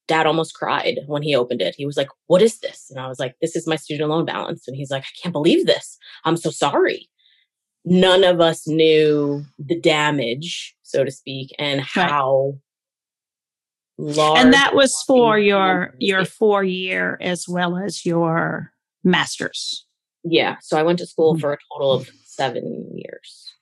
dad 0.07 0.25
almost 0.25 0.53
cried 0.55 0.99
when 1.07 1.21
he 1.23 1.35
opened 1.35 1.61
it. 1.61 1.75
He 1.75 1.85
was 1.85 1.97
like, 1.97 2.09
"What 2.27 2.41
is 2.41 2.59
this?" 2.59 2.89
And 2.89 2.99
I 2.99 3.07
was 3.07 3.19
like, 3.19 3.35
"This 3.41 3.55
is 3.55 3.67
my 3.67 3.75
student 3.77 4.09
loan 4.09 4.25
balance." 4.25 4.67
And 4.67 4.75
he's 4.75 4.91
like, 4.91 5.03
"I 5.03 5.13
can't 5.21 5.33
believe 5.33 5.65
this. 5.65 5.97
I'm 6.25 6.37
so 6.37 6.49
sorry." 6.51 7.09
None 7.85 8.23
of 8.23 8.39
us 8.39 8.67
knew 8.67 9.43
the 9.59 9.79
damage, 9.79 10.75
so 10.83 11.03
to 11.03 11.11
speak, 11.11 11.53
and 11.59 11.81
how 11.81 12.57
large. 13.97 14.39
And 14.39 14.53
that 14.53 14.73
was 14.75 14.95
for 15.07 15.37
your 15.37 15.93
your 15.99 16.25
four 16.25 16.63
year 16.63 17.17
as 17.21 17.47
well 17.47 17.77
as 17.77 18.05
your 18.05 18.71
master's. 19.03 19.85
Yeah. 20.23 20.55
So 20.61 20.77
I 20.77 20.83
went 20.83 20.99
to 20.99 21.05
school 21.05 21.35
Mhm. 21.35 21.41
for 21.41 21.53
a 21.53 21.57
total 21.73 21.91
of 21.91 22.09
seven 22.23 22.97
years, 22.97 23.53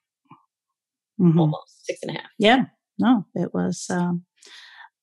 Mhm. 1.20 1.40
almost 1.40 1.86
six 1.86 2.00
and 2.04 2.12
a 2.16 2.20
half. 2.20 2.30
Yeah, 2.38 2.66
no, 3.00 3.26
it 3.36 3.54
was 3.54 3.88
um, 3.90 4.26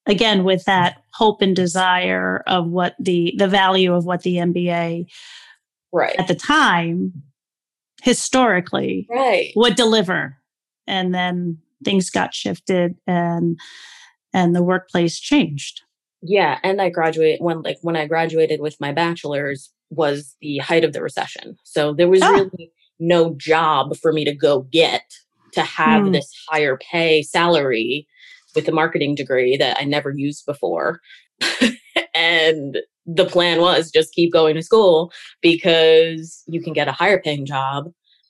again 0.08 0.42
with 0.42 0.64
that 0.64 1.02
hope 1.12 1.42
and 1.42 1.54
desire 1.54 2.42
of 2.46 2.66
what 2.68 2.94
the 2.98 3.34
the 3.38 3.46
value 3.48 3.94
of 3.94 4.04
what 4.04 4.22
the 4.22 4.36
MBA 4.36 5.06
Right. 5.92 6.16
at 6.18 6.26
the 6.28 6.34
time 6.34 7.22
historically 8.02 9.06
Right. 9.10 9.52
would 9.56 9.74
deliver, 9.76 10.36
and 10.86 11.14
then 11.14 11.58
things 11.84 12.10
got 12.10 12.34
shifted 12.34 12.96
and 13.06 13.58
and 14.32 14.54
the 14.54 14.62
workplace 14.62 15.18
changed. 15.18 15.82
Yeah. 16.22 16.58
And 16.62 16.82
I 16.82 16.90
graduated 16.90 17.40
when 17.40 17.62
like 17.62 17.78
when 17.82 17.96
I 17.96 18.06
graduated 18.06 18.60
with 18.60 18.76
my 18.80 18.92
bachelor's 18.92 19.72
was 19.90 20.34
the 20.42 20.58
height 20.58 20.84
of 20.84 20.92
the 20.92 21.02
recession. 21.02 21.56
So 21.64 21.94
there 21.94 22.08
was 22.08 22.22
Ah. 22.22 22.30
really 22.32 22.72
no 22.98 23.34
job 23.34 23.96
for 23.96 24.12
me 24.12 24.24
to 24.24 24.34
go 24.34 24.60
get 24.72 25.02
to 25.52 25.62
have 25.62 26.04
Hmm. 26.04 26.12
this 26.12 26.30
higher 26.48 26.76
pay 26.76 27.22
salary 27.22 28.06
with 28.58 28.68
a 28.68 28.72
marketing 28.72 29.14
degree 29.14 29.56
that 29.56 29.76
I 29.80 29.84
never 29.84 30.10
used 30.10 30.44
before. 30.46 31.00
and 32.14 32.78
the 33.06 33.24
plan 33.24 33.60
was 33.60 33.90
just 33.92 34.12
keep 34.12 34.32
going 34.32 34.56
to 34.56 34.62
school 34.62 35.12
because 35.40 36.42
you 36.48 36.60
can 36.60 36.72
get 36.72 36.88
a 36.88 36.92
higher 36.92 37.20
paying 37.20 37.46
job 37.46 37.84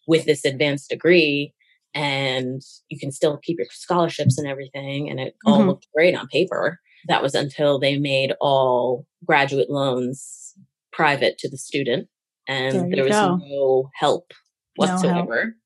with 0.07 0.27
this 0.27 0.45
advanced 0.45 0.91
degree 0.91 1.55
and 1.95 2.61
you 2.91 2.99
can 2.99 3.11
still 3.11 3.39
keep 3.39 3.57
your 3.59 3.67
scholarships 3.71 4.37
and 4.39 4.47
everything 4.47 5.09
and 5.09 5.19
it 5.19 5.35
all 5.47 5.61
Mhm. 5.61 5.67
looked 5.69 5.87
great 5.95 6.15
on 6.15 6.29
paper 6.29 6.79
that 7.09 7.23
was 7.23 7.35
until 7.35 7.79
they 7.79 7.97
made 7.97 8.35
all 8.41 9.07
graduate 9.25 9.71
loans 9.71 10.55
private 10.93 11.39
to 11.39 11.49
the 11.49 11.57
student 11.57 12.09
and 12.47 12.93
There 12.93 12.97
there 12.97 13.05
was 13.05 13.13
go. 13.15 13.37
no 13.37 13.91
help 13.95 14.33
No 14.79 14.87
help. 14.87 15.01
whatsoever 15.01 15.57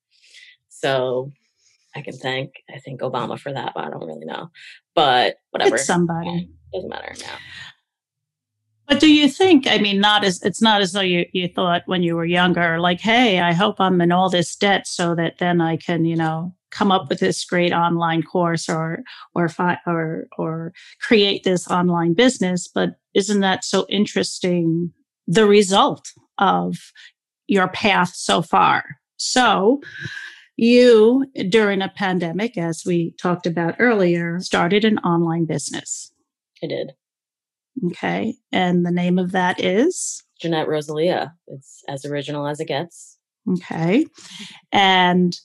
so 0.69 1.31
i 1.95 2.01
can 2.01 2.13
thank 2.13 2.51
i 2.73 2.79
think 2.79 3.01
obama 3.01 3.39
for 3.39 3.51
that 3.53 3.71
but 3.75 3.83
i 3.85 3.89
don't 3.89 4.05
really 4.05 4.25
know 4.25 4.49
but 4.95 5.37
whatever 5.51 5.75
It's 5.75 5.85
somebody. 5.85 6.49
doesn't 6.73 6.89
matter 6.89 7.13
now 7.21 7.35
But 8.87 8.99
do 8.99 9.09
you 9.11 9.29
think, 9.29 9.65
I 9.65 9.77
mean, 9.77 10.01
not 10.01 10.25
as 10.25 10.41
it's 10.43 10.61
not 10.61 10.81
as 10.81 10.91
though 10.91 10.99
you, 11.01 11.25
you 11.31 11.47
thought 11.47 11.83
when 11.85 12.03
you 12.03 12.17
were 12.17 12.25
younger, 12.25 12.79
like, 12.81 12.99
hey, 12.99 13.39
I 13.39 13.53
hope 13.53 13.79
I'm 13.79 14.01
in 14.01 14.11
all 14.11 14.29
this 14.29 14.55
debt 14.57 14.87
so 14.87 15.15
that 15.15 15.37
then 15.39 15.61
I 15.61 15.77
can, 15.77 16.03
you 16.03 16.17
know, 16.17 16.53
come 16.69 16.91
up 16.91 17.07
with 17.09 17.19
this 17.21 17.45
great 17.45 17.71
online 17.71 18.23
course 18.23 18.67
or 18.67 18.99
or 19.35 19.47
fi- 19.47 19.79
or 19.87 20.25
or 20.37 20.73
create 20.99 21.43
this 21.45 21.65
online 21.71 22.13
business. 22.13 22.67
But 22.67 22.95
isn't 23.13 23.39
that 23.39 23.63
so 23.63 23.85
interesting? 23.87 24.91
The 25.27 25.45
result 25.47 26.11
of 26.37 26.75
your 27.47 27.69
path 27.69 28.13
so 28.13 28.41
far. 28.41 28.83
So 29.15 29.79
you 30.55 31.25
during 31.49 31.81
a 31.81 31.89
pandemic, 31.95 32.57
as 32.57 32.83
we 32.85 33.11
talked 33.19 33.45
about 33.45 33.75
earlier, 33.79 34.39
started 34.39 34.85
an 34.85 34.97
online 34.99 35.45
business. 35.45 36.11
i 36.63 36.67
did 36.67 36.91
Okay. 37.87 38.35
And 38.51 38.85
the 38.85 38.91
name 38.91 39.17
of 39.17 39.31
that 39.31 39.59
is? 39.59 40.23
jeanette 40.39 40.67
rosalia 40.67 41.33
it's 41.47 41.83
as 41.87 42.03
original 42.05 42.45
as 42.47 42.59
it 42.59 42.67
gets 42.67 43.17
Okay. 43.51 44.05
And 44.71 45.37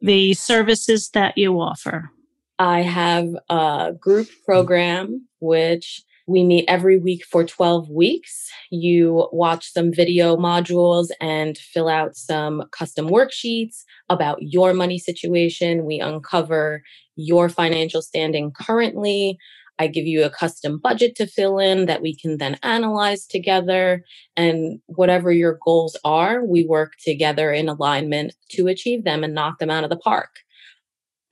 the 0.00 0.34
services 0.34 1.10
that 1.10 1.36
you 1.38 1.60
offer. 1.60 2.10
I 2.58 2.82
have 2.82 3.28
a 3.50 3.92
group 3.98 4.28
program 4.44 5.26
which 5.40 6.02
we 6.26 6.44
meet 6.44 6.64
every 6.66 6.98
week 6.98 7.24
for 7.24 7.44
12 7.44 7.88
weeks. 7.88 8.50
You 8.70 9.28
watch 9.32 9.72
some 9.72 9.92
video 9.92 10.36
modules 10.36 11.08
and 11.20 11.56
fill 11.56 11.88
out 11.88 12.16
some 12.16 12.64
custom 12.72 13.08
worksheets 13.08 13.84
about 14.08 14.38
your 14.40 14.74
money 14.74 14.98
situation. 14.98 15.84
We 15.84 16.00
uncover 16.00 16.82
your 17.14 17.48
financial 17.48 18.02
standing 18.02 18.52
currently. 18.52 19.38
I 19.78 19.86
give 19.86 20.06
you 20.06 20.24
a 20.24 20.30
custom 20.30 20.78
budget 20.78 21.14
to 21.16 21.26
fill 21.26 21.58
in 21.58 21.86
that 21.86 22.02
we 22.02 22.16
can 22.16 22.38
then 22.38 22.58
analyze 22.62 23.26
together. 23.26 24.02
And 24.36 24.80
whatever 24.86 25.30
your 25.30 25.58
goals 25.64 25.96
are, 26.04 26.44
we 26.44 26.64
work 26.64 26.92
together 27.04 27.52
in 27.52 27.68
alignment 27.68 28.34
to 28.52 28.68
achieve 28.68 29.04
them 29.04 29.22
and 29.22 29.34
knock 29.34 29.58
them 29.58 29.70
out 29.70 29.84
of 29.84 29.90
the 29.90 29.96
park. 29.96 30.30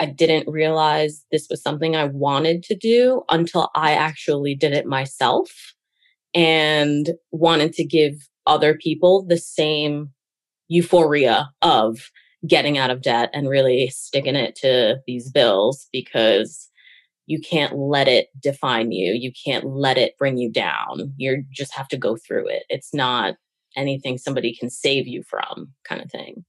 I 0.00 0.06
didn't 0.06 0.50
realize 0.50 1.24
this 1.30 1.46
was 1.48 1.62
something 1.62 1.94
I 1.94 2.04
wanted 2.04 2.62
to 2.64 2.74
do 2.74 3.22
until 3.30 3.70
I 3.74 3.92
actually 3.92 4.54
did 4.54 4.72
it 4.72 4.86
myself 4.86 5.74
and 6.34 7.10
wanted 7.30 7.72
to 7.74 7.84
give 7.84 8.14
other 8.46 8.74
people 8.74 9.24
the 9.26 9.38
same 9.38 10.10
euphoria 10.68 11.50
of 11.62 12.10
getting 12.46 12.76
out 12.76 12.90
of 12.90 13.02
debt 13.02 13.30
and 13.32 13.48
really 13.48 13.88
sticking 13.88 14.36
it 14.36 14.56
to 14.56 14.96
these 15.06 15.30
bills 15.30 15.88
because 15.92 16.68
you 17.26 17.40
can't 17.40 17.76
let 17.76 18.06
it 18.08 18.28
define 18.40 18.92
you. 18.92 19.12
You 19.12 19.32
can't 19.44 19.64
let 19.64 19.96
it 19.96 20.18
bring 20.18 20.36
you 20.36 20.50
down. 20.50 21.14
You 21.16 21.44
just 21.50 21.74
have 21.74 21.88
to 21.88 21.96
go 21.96 22.16
through 22.16 22.48
it. 22.48 22.64
It's 22.68 22.92
not 22.92 23.36
anything 23.76 24.18
somebody 24.18 24.54
can 24.54 24.70
save 24.70 25.06
you 25.06 25.22
from, 25.22 25.72
kind 25.84 26.02
of 26.02 26.10
thing. 26.10 26.44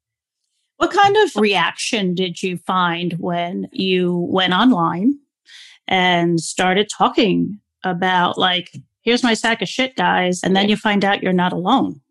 What 0.77 0.91
kind 0.91 1.15
of 1.17 1.35
reaction 1.35 2.13
did 2.15 2.43
you 2.43 2.57
find 2.57 3.13
when 3.13 3.67
you 3.71 4.27
went 4.29 4.53
online 4.53 5.17
and 5.88 6.39
started 6.39 6.89
talking 6.89 7.59
about, 7.83 8.38
like, 8.38 8.71
here's 9.01 9.23
my 9.23 9.35
sack 9.35 9.61
of 9.61 9.69
shit, 9.69 9.95
guys? 9.95 10.41
And 10.43 10.55
then 10.55 10.67
you 10.67 10.75
find 10.75 11.05
out 11.05 11.23
you're 11.23 11.31
not 11.31 11.53
alone. 11.53 12.01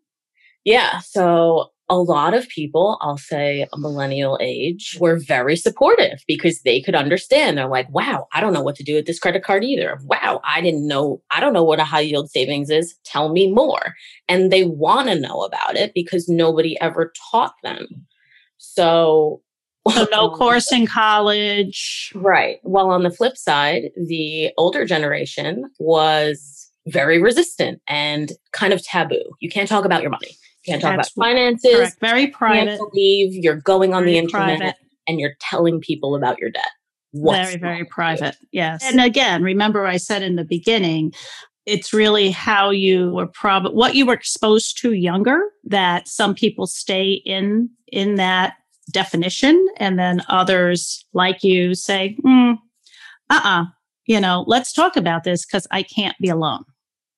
Yeah. 0.63 0.99
So 0.99 1.71
a 1.89 1.97
lot 1.97 2.33
of 2.33 2.49
people, 2.49 2.97
I'll 3.01 3.19
say 3.19 3.67
a 3.71 3.77
millennial 3.77 4.39
age, 4.41 4.97
were 4.99 5.19
very 5.19 5.55
supportive 5.55 6.23
because 6.27 6.61
they 6.61 6.81
could 6.81 6.95
understand. 6.95 7.57
They're 7.57 7.67
like, 7.67 7.87
wow, 7.91 8.27
I 8.33 8.41
don't 8.41 8.53
know 8.53 8.63
what 8.63 8.75
to 8.77 8.83
do 8.83 8.95
with 8.95 9.05
this 9.05 9.19
credit 9.19 9.43
card 9.43 9.63
either. 9.63 9.99
Wow, 10.05 10.41
I 10.43 10.61
didn't 10.61 10.87
know, 10.87 11.21
I 11.29 11.39
don't 11.39 11.53
know 11.53 11.63
what 11.63 11.79
a 11.79 11.83
high 11.83 11.99
yield 11.99 12.31
savings 12.31 12.71
is. 12.71 12.95
Tell 13.03 13.29
me 13.31 13.51
more. 13.51 13.93
And 14.27 14.51
they 14.51 14.63
want 14.63 15.09
to 15.09 15.19
know 15.19 15.43
about 15.43 15.75
it 15.75 15.93
because 15.93 16.27
nobody 16.27 16.79
ever 16.81 17.13
taught 17.29 17.53
them. 17.61 18.07
So, 18.57 19.41
So, 19.87 20.07
no 20.11 20.31
um, 20.31 20.37
course 20.37 20.71
in 20.71 20.87
college. 20.87 22.11
Right. 22.15 22.57
Well, 22.63 22.89
on 22.89 23.03
the 23.03 23.11
flip 23.11 23.37
side, 23.37 23.91
the 23.95 24.51
older 24.57 24.85
generation 24.85 25.65
was 25.79 26.69
very 26.87 27.21
resistant 27.21 27.81
and 27.87 28.31
kind 28.51 28.73
of 28.73 28.83
taboo. 28.83 29.23
You 29.39 29.49
can't 29.49 29.69
talk 29.69 29.85
about 29.85 30.01
your 30.01 30.11
money. 30.11 30.29
You 30.65 30.71
can't 30.73 30.81
talk 30.81 30.95
That's 30.97 31.11
about 31.15 31.25
finances. 31.25 31.75
Correct. 31.75 31.97
Very 31.99 32.21
You 32.23 32.31
private. 32.31 32.77
can't 32.77 32.91
believe 32.91 33.33
you're 33.43 33.55
going 33.61 33.93
on 33.93 34.03
the 34.05 34.13
Very 34.13 34.17
internet 34.25 34.57
private. 34.59 34.75
and 35.07 35.19
you're 35.19 35.35
telling 35.39 35.79
people 35.79 36.15
about 36.15 36.39
your 36.39 36.49
debt. 36.49 36.63
What's 37.11 37.49
very, 37.49 37.59
very 37.59 37.85
private. 37.85 38.35
Yes. 38.51 38.83
And 38.83 38.99
again, 38.99 39.41
remember 39.41 39.85
I 39.85 39.97
said 39.97 40.21
in 40.21 40.35
the 40.35 40.43
beginning, 40.43 41.13
it's 41.65 41.93
really 41.93 42.29
how 42.29 42.71
you 42.71 43.11
were 43.11 43.25
prob 43.27 43.67
what 43.73 43.95
you 43.95 44.05
were 44.05 44.13
exposed 44.13 44.77
to 44.81 44.91
younger 44.93 45.39
that 45.65 46.07
some 46.07 46.33
people 46.33 46.67
stay 46.67 47.21
in 47.25 47.69
in 47.87 48.15
that 48.15 48.55
definition 48.91 49.65
and 49.77 49.97
then 49.97 50.21
others 50.29 51.05
like 51.13 51.43
you 51.43 51.73
say 51.73 52.15
mm, 52.23 52.57
uh-uh 53.29 53.65
you 54.05 54.19
know 54.19 54.43
let's 54.47 54.71
talk 54.71 54.95
about 54.95 55.23
this 55.23 55.45
because 55.45 55.67
i 55.71 55.81
can't 55.81 56.15
be 56.19 56.29
alone 56.29 56.63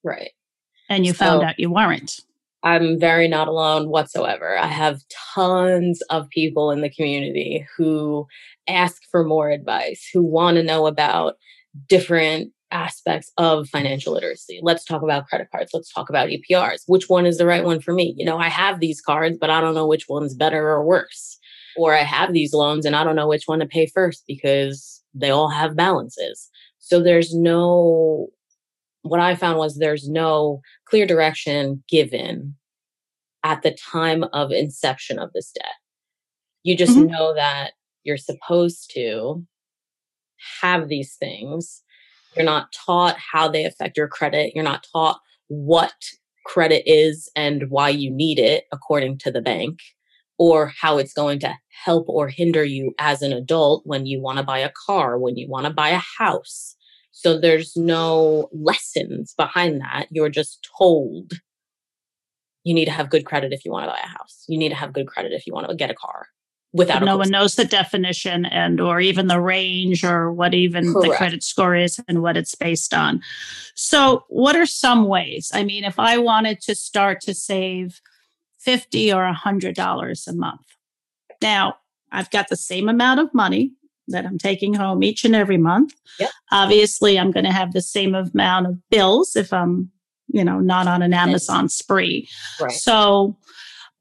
Right. 0.03 0.31
and 0.89 1.05
you 1.05 1.13
found 1.13 1.43
out 1.43 1.59
you 1.59 1.69
weren't 1.71 2.19
I'm 2.63 2.99
very 2.99 3.27
not 3.27 3.47
alone 3.47 3.87
whatsoever. 3.89 4.57
I 4.57 4.65
have 4.65 5.01
tons 5.35 6.01
of 6.09 6.27
people 6.29 6.71
in 6.71 6.81
the 6.81 6.89
community 6.89 7.65
who 7.77 8.25
ask 8.67 9.03
for 9.11 9.23
more 9.23 9.51
advice, 9.51 10.09
who 10.11 10.23
want 10.23 10.57
to 10.57 10.63
know 10.63 10.87
about 10.87 11.35
different 11.87 12.51
aspects 12.71 13.31
of 13.37 13.69
financial 13.69 14.13
literacy. 14.13 14.59
Let's 14.61 14.83
talk 14.83 15.01
about 15.01 15.27
credit 15.27 15.47
cards. 15.51 15.71
Let's 15.73 15.91
talk 15.91 16.09
about 16.09 16.29
APRs. 16.29 16.83
Which 16.87 17.07
one 17.09 17.25
is 17.25 17.37
the 17.37 17.45
right 17.45 17.63
one 17.63 17.79
for 17.79 17.93
me? 17.93 18.13
You 18.17 18.25
know, 18.25 18.37
I 18.37 18.49
have 18.49 18.79
these 18.79 19.01
cards, 19.01 19.37
but 19.39 19.49
I 19.49 19.61
don't 19.61 19.75
know 19.75 19.87
which 19.87 20.05
one's 20.09 20.35
better 20.35 20.67
or 20.69 20.85
worse. 20.85 21.37
Or 21.77 21.93
I 21.93 22.03
have 22.03 22.33
these 22.33 22.53
loans 22.53 22.85
and 22.85 22.95
I 22.95 23.03
don't 23.03 23.15
know 23.15 23.27
which 23.27 23.43
one 23.45 23.59
to 23.59 23.65
pay 23.65 23.85
first 23.85 24.23
because 24.27 25.01
they 25.13 25.29
all 25.29 25.49
have 25.49 25.75
balances. 25.75 26.49
So 26.79 27.01
there's 27.01 27.33
no 27.33 28.27
what 29.03 29.19
I 29.21 29.35
found 29.35 29.57
was 29.57 29.77
there's 29.77 30.09
no 30.09 30.61
clear 30.85 31.05
direction 31.05 31.83
given 31.87 32.55
at 33.43 33.61
the 33.61 33.71
time 33.71 34.25
of 34.33 34.51
inception 34.51 35.17
of 35.19 35.31
this 35.33 35.51
debt. 35.51 35.75
You 36.63 36.75
just 36.75 36.97
Mhm. 36.97 37.11
know 37.11 37.33
that 37.33 37.73
you're 38.03 38.17
supposed 38.17 38.91
to 38.95 39.45
have 40.61 40.89
these 40.89 41.15
things. 41.15 41.83
You're 42.37 42.45
not 42.45 42.71
taught 42.71 43.17
how 43.17 43.47
they 43.47 43.65
affect 43.65 43.97
your 43.97 44.07
credit. 44.07 44.53
You're 44.55 44.63
not 44.63 44.85
taught 44.91 45.19
what 45.47 45.93
credit 46.45 46.83
is 46.85 47.29
and 47.35 47.69
why 47.69 47.89
you 47.89 48.09
need 48.09 48.39
it 48.39 48.65
according 48.71 49.17
to 49.19 49.31
the 49.31 49.41
bank 49.41 49.79
or 50.37 50.71
how 50.79 50.97
it's 50.97 51.13
going 51.13 51.39
to 51.39 51.53
help 51.83 52.07
or 52.07 52.27
hinder 52.27 52.63
you 52.63 52.93
as 52.99 53.21
an 53.21 53.33
adult 53.33 53.81
when 53.85 54.05
you 54.05 54.21
want 54.21 54.37
to 54.37 54.43
buy 54.43 54.59
a 54.59 54.71
car, 54.85 55.17
when 55.17 55.35
you 55.35 55.47
want 55.49 55.65
to 55.65 55.73
buy 55.73 55.89
a 55.89 56.01
house. 56.17 56.75
So 57.11 57.39
there's 57.39 57.75
no 57.75 58.47
lessons 58.53 59.33
behind 59.35 59.81
that. 59.81 60.07
You're 60.11 60.29
just 60.29 60.67
told 60.77 61.33
you 62.63 62.73
need 62.73 62.85
to 62.85 62.91
have 62.91 63.09
good 63.09 63.25
credit 63.25 63.53
if 63.53 63.65
you 63.65 63.71
want 63.71 63.85
to 63.85 63.91
buy 63.91 63.99
a 64.03 64.07
house. 64.07 64.43
You 64.47 64.57
need 64.57 64.69
to 64.69 64.75
have 64.75 64.93
good 64.93 65.07
credit 65.07 65.31
if 65.31 65.47
you 65.47 65.53
want 65.53 65.67
to 65.69 65.75
get 65.75 65.89
a 65.89 65.95
car. 65.95 66.27
Without 66.73 67.03
no 67.03 67.17
one 67.17 67.29
knows 67.29 67.55
the 67.55 67.65
definition 67.65 68.45
and 68.45 68.79
or 68.79 68.99
even 68.99 69.27
the 69.27 69.39
range 69.39 70.03
or 70.03 70.31
what 70.31 70.53
even 70.53 70.93
Correct. 70.93 71.11
the 71.11 71.17
credit 71.17 71.43
score 71.43 71.75
is 71.75 71.99
and 72.07 72.21
what 72.21 72.37
it's 72.37 72.55
based 72.55 72.93
on. 72.93 73.21
So, 73.73 74.25
what 74.27 74.55
are 74.55 74.65
some 74.65 75.07
ways? 75.07 75.49
I 75.53 75.63
mean, 75.63 75.83
if 75.83 75.97
I 75.97 76.17
wanted 76.17 76.61
to 76.61 76.75
start 76.75 77.21
to 77.21 77.33
save 77.33 78.01
50 78.59 79.13
or 79.13 79.33
$100 79.33 80.27
a 80.27 80.33
month. 80.33 80.61
Now, 81.41 81.77
I've 82.11 82.29
got 82.31 82.49
the 82.49 82.57
same 82.57 82.89
amount 82.89 83.21
of 83.21 83.33
money 83.33 83.71
that 84.09 84.25
I'm 84.25 84.37
taking 84.37 84.73
home 84.73 85.03
each 85.03 85.23
and 85.23 85.35
every 85.35 85.57
month. 85.57 85.93
Yep. 86.19 86.29
Obviously, 86.51 87.19
I'm 87.19 87.31
going 87.31 87.45
to 87.45 87.51
have 87.51 87.73
the 87.73 87.81
same 87.81 88.15
amount 88.15 88.67
of 88.67 88.89
bills 88.89 89.35
if 89.35 89.53
I'm, 89.53 89.91
you 90.27 90.43
know, 90.43 90.59
not 90.59 90.87
on 90.87 91.01
an 91.01 91.13
Amazon 91.13 91.69
spree. 91.69 92.27
Right. 92.59 92.71
So, 92.71 93.37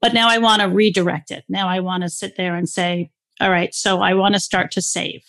but 0.01 0.13
now 0.13 0.29
I 0.29 0.37
want 0.37 0.61
to 0.61 0.67
redirect 0.67 1.31
it. 1.31 1.43
Now 1.49 1.67
I 1.67 1.79
want 1.79 2.03
to 2.03 2.09
sit 2.09 2.35
there 2.37 2.55
and 2.55 2.67
say, 2.67 3.11
all 3.39 3.51
right, 3.51 3.73
so 3.73 4.01
I 4.01 4.13
want 4.13 4.35
to 4.35 4.39
start 4.39 4.71
to 4.71 4.81
save. 4.81 5.23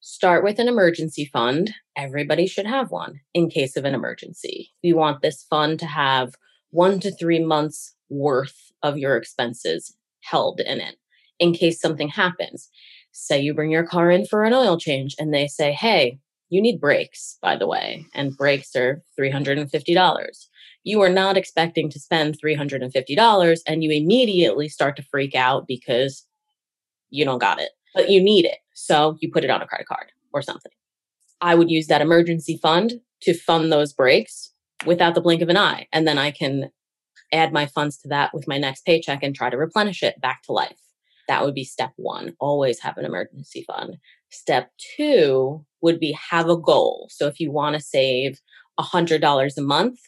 Start 0.00 0.44
with 0.44 0.58
an 0.58 0.68
emergency 0.68 1.24
fund. 1.24 1.74
Everybody 1.96 2.46
should 2.46 2.66
have 2.66 2.90
one 2.90 3.20
in 3.34 3.50
case 3.50 3.76
of 3.76 3.84
an 3.84 3.94
emergency. 3.94 4.72
You 4.82 4.96
want 4.96 5.22
this 5.22 5.44
fund 5.48 5.78
to 5.80 5.86
have 5.86 6.34
one 6.70 7.00
to 7.00 7.10
three 7.10 7.44
months 7.44 7.94
worth 8.08 8.72
of 8.82 8.98
your 8.98 9.16
expenses 9.16 9.96
held 10.20 10.60
in 10.60 10.80
it 10.80 10.96
in 11.38 11.52
case 11.52 11.80
something 11.80 12.08
happens 12.08 12.68
say 13.12 13.40
you 13.40 13.54
bring 13.54 13.70
your 13.70 13.86
car 13.86 14.10
in 14.10 14.26
for 14.26 14.44
an 14.44 14.54
oil 14.54 14.78
change 14.78 15.14
and 15.18 15.32
they 15.32 15.46
say, 15.46 15.72
hey, 15.72 16.18
you 16.52 16.60
need 16.60 16.82
brakes, 16.82 17.38
by 17.40 17.56
the 17.56 17.66
way, 17.66 18.04
and 18.12 18.36
brakes 18.36 18.76
are 18.76 19.02
$350. 19.18 20.46
You 20.84 21.00
are 21.00 21.08
not 21.08 21.38
expecting 21.38 21.88
to 21.88 21.98
spend 21.98 22.36
$350 22.44 23.60
and 23.66 23.82
you 23.82 23.90
immediately 23.90 24.68
start 24.68 24.96
to 24.96 25.02
freak 25.02 25.34
out 25.34 25.66
because 25.66 26.26
you 27.08 27.24
don't 27.24 27.38
got 27.38 27.58
it, 27.58 27.70
but 27.94 28.10
you 28.10 28.22
need 28.22 28.44
it. 28.44 28.58
So 28.74 29.16
you 29.22 29.32
put 29.32 29.44
it 29.44 29.50
on 29.50 29.62
a 29.62 29.66
credit 29.66 29.86
card 29.86 30.12
or 30.34 30.42
something. 30.42 30.72
I 31.40 31.54
would 31.54 31.70
use 31.70 31.86
that 31.86 32.02
emergency 32.02 32.58
fund 32.62 33.00
to 33.22 33.32
fund 33.32 33.72
those 33.72 33.94
brakes 33.94 34.52
without 34.84 35.14
the 35.14 35.22
blink 35.22 35.40
of 35.40 35.48
an 35.48 35.56
eye. 35.56 35.86
And 35.90 36.06
then 36.06 36.18
I 36.18 36.32
can 36.32 36.68
add 37.32 37.54
my 37.54 37.64
funds 37.64 37.96
to 38.00 38.08
that 38.08 38.34
with 38.34 38.46
my 38.46 38.58
next 38.58 38.84
paycheck 38.84 39.22
and 39.22 39.34
try 39.34 39.48
to 39.48 39.56
replenish 39.56 40.02
it 40.02 40.20
back 40.20 40.42
to 40.42 40.52
life. 40.52 40.76
That 41.28 41.46
would 41.46 41.54
be 41.54 41.64
step 41.64 41.92
one. 41.96 42.34
Always 42.40 42.80
have 42.80 42.98
an 42.98 43.06
emergency 43.06 43.64
fund. 43.66 43.96
Step 44.32 44.70
two 44.96 45.64
would 45.82 46.00
be 46.00 46.16
have 46.30 46.48
a 46.48 46.56
goal. 46.56 47.08
So 47.10 47.26
if 47.26 47.38
you 47.38 47.52
want 47.52 47.76
to 47.76 47.82
save 47.82 48.40
$100 48.80 49.56
a 49.56 49.60
month, 49.60 49.98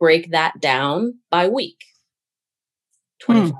break 0.00 0.30
that 0.30 0.60
down 0.60 1.18
by 1.30 1.48
week 1.48 1.84
$25, 3.22 3.52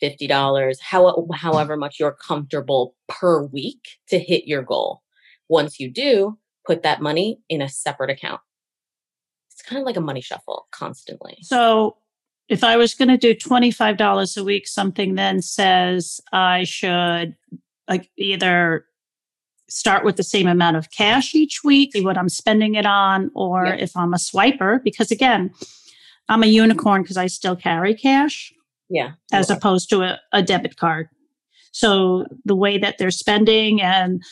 hmm. 0.00 0.06
$50, 0.06 0.76
how, 0.80 1.26
however 1.34 1.76
much 1.76 1.98
you're 1.98 2.16
comfortable 2.26 2.94
per 3.08 3.42
week 3.42 3.80
to 4.08 4.18
hit 4.18 4.46
your 4.46 4.62
goal. 4.62 5.02
Once 5.48 5.80
you 5.80 5.90
do, 5.90 6.38
put 6.66 6.82
that 6.82 7.00
money 7.00 7.40
in 7.48 7.62
a 7.62 7.68
separate 7.68 8.10
account. 8.10 8.40
It's 9.50 9.62
kind 9.62 9.80
of 9.80 9.86
like 9.86 9.96
a 9.96 10.00
money 10.00 10.20
shuffle 10.20 10.68
constantly. 10.70 11.38
So 11.42 11.96
if 12.48 12.64
I 12.64 12.76
was 12.76 12.94
going 12.94 13.08
to 13.08 13.16
do 13.16 13.34
$25 13.34 14.36
a 14.36 14.44
week, 14.44 14.66
something 14.66 15.16
then 15.16 15.42
says 15.42 16.20
I 16.32 16.64
should 16.64 17.36
like 17.88 18.10
either 18.16 18.84
start 19.68 20.04
with 20.04 20.16
the 20.16 20.22
same 20.22 20.46
amount 20.46 20.76
of 20.76 20.90
cash 20.90 21.34
each 21.34 21.60
week, 21.62 21.92
see 21.92 22.04
what 22.04 22.18
I'm 22.18 22.28
spending 22.28 22.74
it 22.74 22.86
on, 22.86 23.30
or 23.34 23.66
yeah. 23.66 23.74
if 23.74 23.96
I'm 23.96 24.14
a 24.14 24.18
swiper, 24.18 24.82
because 24.82 25.10
again, 25.10 25.50
I'm 26.28 26.42
a 26.42 26.46
unicorn 26.46 27.02
because 27.02 27.16
I 27.16 27.26
still 27.26 27.56
carry 27.56 27.94
cash. 27.94 28.52
Yeah. 28.90 29.12
As 29.32 29.50
opposed 29.50 29.90
to 29.90 30.02
a, 30.02 30.18
a, 30.32 30.42
debit 30.42 30.76
card. 30.76 31.08
So 31.72 32.24
the 32.46 32.56
way 32.56 32.78
that 32.78 32.96
they're 32.96 33.10
spending 33.10 33.82
and, 33.82 34.22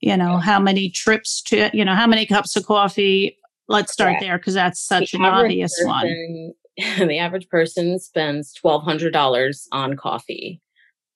you 0.00 0.16
know, 0.16 0.34
yeah. 0.34 0.40
how 0.40 0.60
many 0.60 0.88
trips 0.88 1.42
to, 1.42 1.68
you 1.72 1.84
know, 1.84 1.96
how 1.96 2.06
many 2.06 2.24
cups 2.24 2.54
of 2.56 2.64
coffee. 2.64 3.36
Let's 3.68 3.92
start 3.92 4.14
yeah. 4.14 4.20
there 4.20 4.38
because 4.38 4.54
that's 4.54 4.80
such 4.80 5.12
the 5.12 5.18
an 5.18 5.24
obvious 5.24 5.72
person, 5.76 6.54
one 6.78 7.08
the 7.08 7.18
average 7.18 7.48
person 7.48 7.98
spends 7.98 8.54
$1,200 8.64 9.66
on 9.72 9.96
coffee 9.96 10.60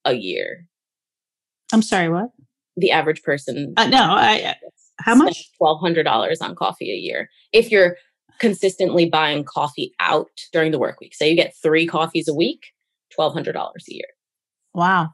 a 0.05 0.15
year. 0.15 0.67
I'm 1.73 1.83
sorry, 1.83 2.09
what? 2.09 2.31
The 2.77 2.91
average 2.91 3.23
person. 3.23 3.75
Uh, 3.77 3.87
no, 3.89 4.03
I, 4.03 4.43
uh, 4.43 4.55
how 4.99 5.15
much? 5.15 5.51
$1,200 5.61 6.37
on 6.41 6.55
coffee 6.55 6.91
a 6.91 6.97
year. 6.97 7.31
If 7.53 7.71
you're 7.71 7.97
consistently 8.39 9.09
buying 9.09 9.45
coffee 9.45 9.95
out 10.01 10.31
during 10.53 10.73
the 10.73 10.79
work 10.79 11.01
week, 11.01 11.15
say 11.15 11.31
you 11.31 11.37
get 11.37 11.55
three 11.63 11.87
coffees 11.87 12.29
a 12.29 12.35
week, 12.35 12.67
$1,200 13.19 13.55
a 13.57 13.71
year. 13.89 14.05
Wow. 14.75 15.11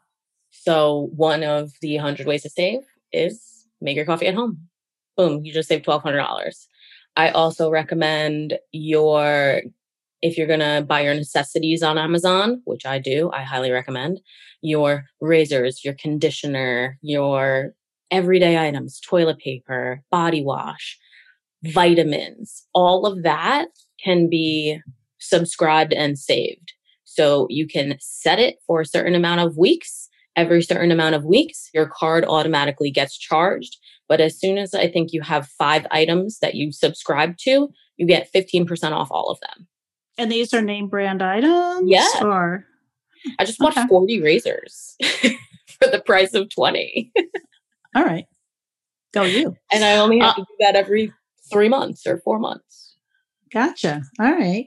So, 0.50 1.10
one 1.14 1.42
of 1.42 1.72
the 1.80 1.96
100 1.96 2.26
ways 2.26 2.42
to 2.42 2.50
save 2.50 2.80
is 3.12 3.66
make 3.80 3.96
your 3.96 4.04
coffee 4.04 4.26
at 4.26 4.34
home. 4.34 4.68
Boom, 5.16 5.44
you 5.44 5.52
just 5.52 5.68
saved 5.68 5.86
$1,200. 5.86 6.66
I 7.16 7.30
also 7.30 7.70
recommend 7.70 8.58
your 8.72 9.62
if 10.22 10.38
you're 10.38 10.46
going 10.46 10.60
to 10.60 10.84
buy 10.86 11.00
your 11.02 11.14
necessities 11.14 11.82
on 11.82 11.98
Amazon, 11.98 12.62
which 12.64 12.86
I 12.86 12.98
do, 12.98 13.30
I 13.32 13.42
highly 13.42 13.72
recommend, 13.72 14.20
your 14.62 15.04
razors, 15.20 15.84
your 15.84 15.94
conditioner, 15.94 16.98
your 17.02 17.74
everyday 18.10 18.56
items, 18.56 19.00
toilet 19.00 19.38
paper, 19.38 20.02
body 20.10 20.42
wash, 20.44 20.98
vitamins, 21.64 22.64
all 22.72 23.04
of 23.04 23.22
that 23.24 23.68
can 24.02 24.30
be 24.30 24.78
subscribed 25.18 25.92
and 25.92 26.18
saved. 26.18 26.72
So 27.04 27.46
you 27.50 27.66
can 27.66 27.96
set 28.00 28.38
it 28.38 28.56
for 28.66 28.80
a 28.80 28.86
certain 28.86 29.14
amount 29.14 29.40
of 29.40 29.56
weeks. 29.56 30.08
Every 30.34 30.62
certain 30.62 30.90
amount 30.90 31.14
of 31.14 31.24
weeks, 31.24 31.68
your 31.74 31.86
card 31.86 32.24
automatically 32.24 32.90
gets 32.90 33.18
charged. 33.18 33.76
But 34.08 34.20
as 34.20 34.38
soon 34.38 34.56
as 34.56 34.72
I 34.72 34.88
think 34.88 35.12
you 35.12 35.20
have 35.20 35.46
five 35.46 35.86
items 35.90 36.38
that 36.40 36.54
you 36.54 36.72
subscribe 36.72 37.36
to, 37.38 37.68
you 37.96 38.06
get 38.06 38.32
15% 38.32 38.92
off 38.92 39.08
all 39.10 39.30
of 39.30 39.40
them. 39.40 39.68
And 40.18 40.30
these 40.30 40.52
are 40.52 40.62
name 40.62 40.88
brand 40.88 41.22
items? 41.22 41.88
Yeah. 41.88 42.08
Or 42.22 42.66
I 43.38 43.44
just 43.44 43.58
bought 43.58 43.76
okay. 43.76 43.86
40 43.88 44.20
razors 44.20 44.96
for 45.02 45.88
the 45.90 46.02
price 46.04 46.34
of 46.34 46.50
20. 46.50 47.12
All 47.96 48.04
right. 48.04 48.26
Go 49.12 49.24
you. 49.24 49.56
And 49.70 49.84
I 49.84 49.96
only 49.96 50.18
have 50.18 50.32
uh, 50.32 50.34
to 50.34 50.40
do 50.42 50.54
that 50.60 50.76
every 50.76 51.12
three 51.52 51.68
months 51.68 52.06
or 52.06 52.18
four 52.18 52.38
months. 52.38 52.96
Gotcha. 53.52 54.02
All 54.18 54.32
right. 54.32 54.66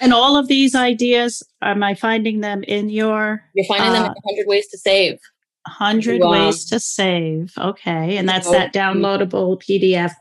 And 0.00 0.12
all 0.12 0.36
of 0.36 0.46
these 0.46 0.74
ideas, 0.74 1.42
am 1.62 1.82
I 1.82 1.94
finding 1.94 2.40
them 2.40 2.62
in 2.64 2.90
your? 2.90 3.42
You're 3.54 3.66
finding 3.66 3.88
uh, 3.90 3.92
them 3.94 4.04
in 4.04 4.22
100 4.22 4.46
ways 4.46 4.68
to 4.68 4.78
save. 4.78 5.18
100 5.66 6.20
ways 6.22 6.64
to 6.66 6.78
save. 6.78 7.52
Okay. 7.58 8.16
And 8.16 8.28
that's 8.28 8.50
that 8.50 8.72
downloadable 8.72 9.60
PDF. 9.62 10.12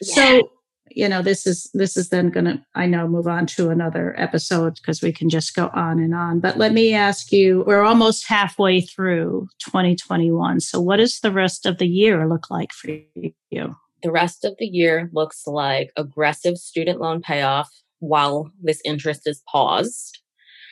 Yeah. 0.00 0.14
So 0.14 0.50
you 0.90 1.08
know 1.08 1.22
this 1.22 1.46
is 1.46 1.70
this 1.74 1.96
is 1.96 2.08
then 2.08 2.30
going 2.30 2.44
to 2.44 2.60
i 2.74 2.86
know 2.86 3.06
move 3.06 3.26
on 3.26 3.46
to 3.46 3.70
another 3.70 4.14
episode 4.18 4.74
because 4.76 5.02
we 5.02 5.12
can 5.12 5.28
just 5.28 5.54
go 5.54 5.70
on 5.72 5.98
and 5.98 6.14
on. 6.14 6.40
But 6.40 6.58
let 6.58 6.72
me 6.72 6.94
ask 6.94 7.32
you 7.32 7.64
we're 7.66 7.82
almost 7.82 8.26
halfway 8.26 8.80
through 8.80 9.48
2021 9.60 10.60
so 10.60 10.80
what 10.80 10.96
does 10.96 11.20
the 11.20 11.32
rest 11.32 11.66
of 11.66 11.78
the 11.78 11.88
year 11.88 12.28
look 12.28 12.50
like 12.50 12.72
for 12.72 12.90
you? 13.14 13.76
The 14.02 14.10
rest 14.10 14.44
of 14.44 14.54
the 14.58 14.66
year 14.66 15.10
looks 15.12 15.46
like 15.46 15.92
aggressive 15.96 16.56
student 16.56 17.00
loan 17.00 17.20
payoff 17.20 17.68
while 17.98 18.50
this 18.62 18.80
interest 18.84 19.26
is 19.26 19.42
paused 19.46 20.19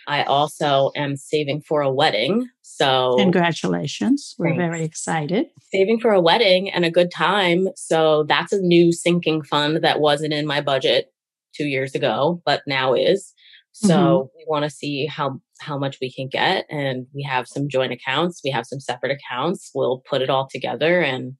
I 0.09 0.23
also 0.23 0.91
am 0.97 1.17
saving 1.17 1.61
for 1.61 1.83
a 1.83 1.93
wedding. 1.93 2.49
So, 2.63 3.17
congratulations. 3.19 4.35
We're 4.39 4.49
thanks. 4.49 4.59
very 4.59 4.83
excited. 4.83 5.47
Saving 5.71 6.01
for 6.01 6.13
a 6.13 6.21
wedding 6.21 6.71
and 6.71 6.85
a 6.87 6.91
good 6.91 7.11
time. 7.11 7.69
So, 7.77 8.25
that's 8.25 8.53
a 8.53 8.61
new 8.61 8.91
sinking 8.91 9.43
fund 9.43 9.85
that 9.85 10.01
wasn't 10.01 10.33
in 10.33 10.47
my 10.47 10.63
budget 10.63 11.13
two 11.55 11.67
years 11.67 11.95
ago, 11.95 12.43
but 12.47 12.63
now 12.67 12.95
is. 12.95 13.35
So, 13.73 13.89
mm-hmm. 13.89 14.39
we 14.39 14.45
want 14.49 14.65
to 14.65 14.71
see 14.71 15.07
how 15.07 15.41
how 15.61 15.77
much 15.77 15.99
we 16.01 16.11
can 16.11 16.29
get 16.29 16.67
and 16.71 17.07
we 17.15 17.23
have 17.25 17.47
some 17.47 17.69
joint 17.69 17.93
accounts, 17.93 18.41
we 18.43 18.51
have 18.51 18.65
some 18.65 18.81
separate 18.81 19.13
accounts. 19.13 19.71
We'll 19.75 20.03
put 20.09 20.23
it 20.23 20.31
all 20.31 20.49
together 20.51 21.01
and 21.01 21.35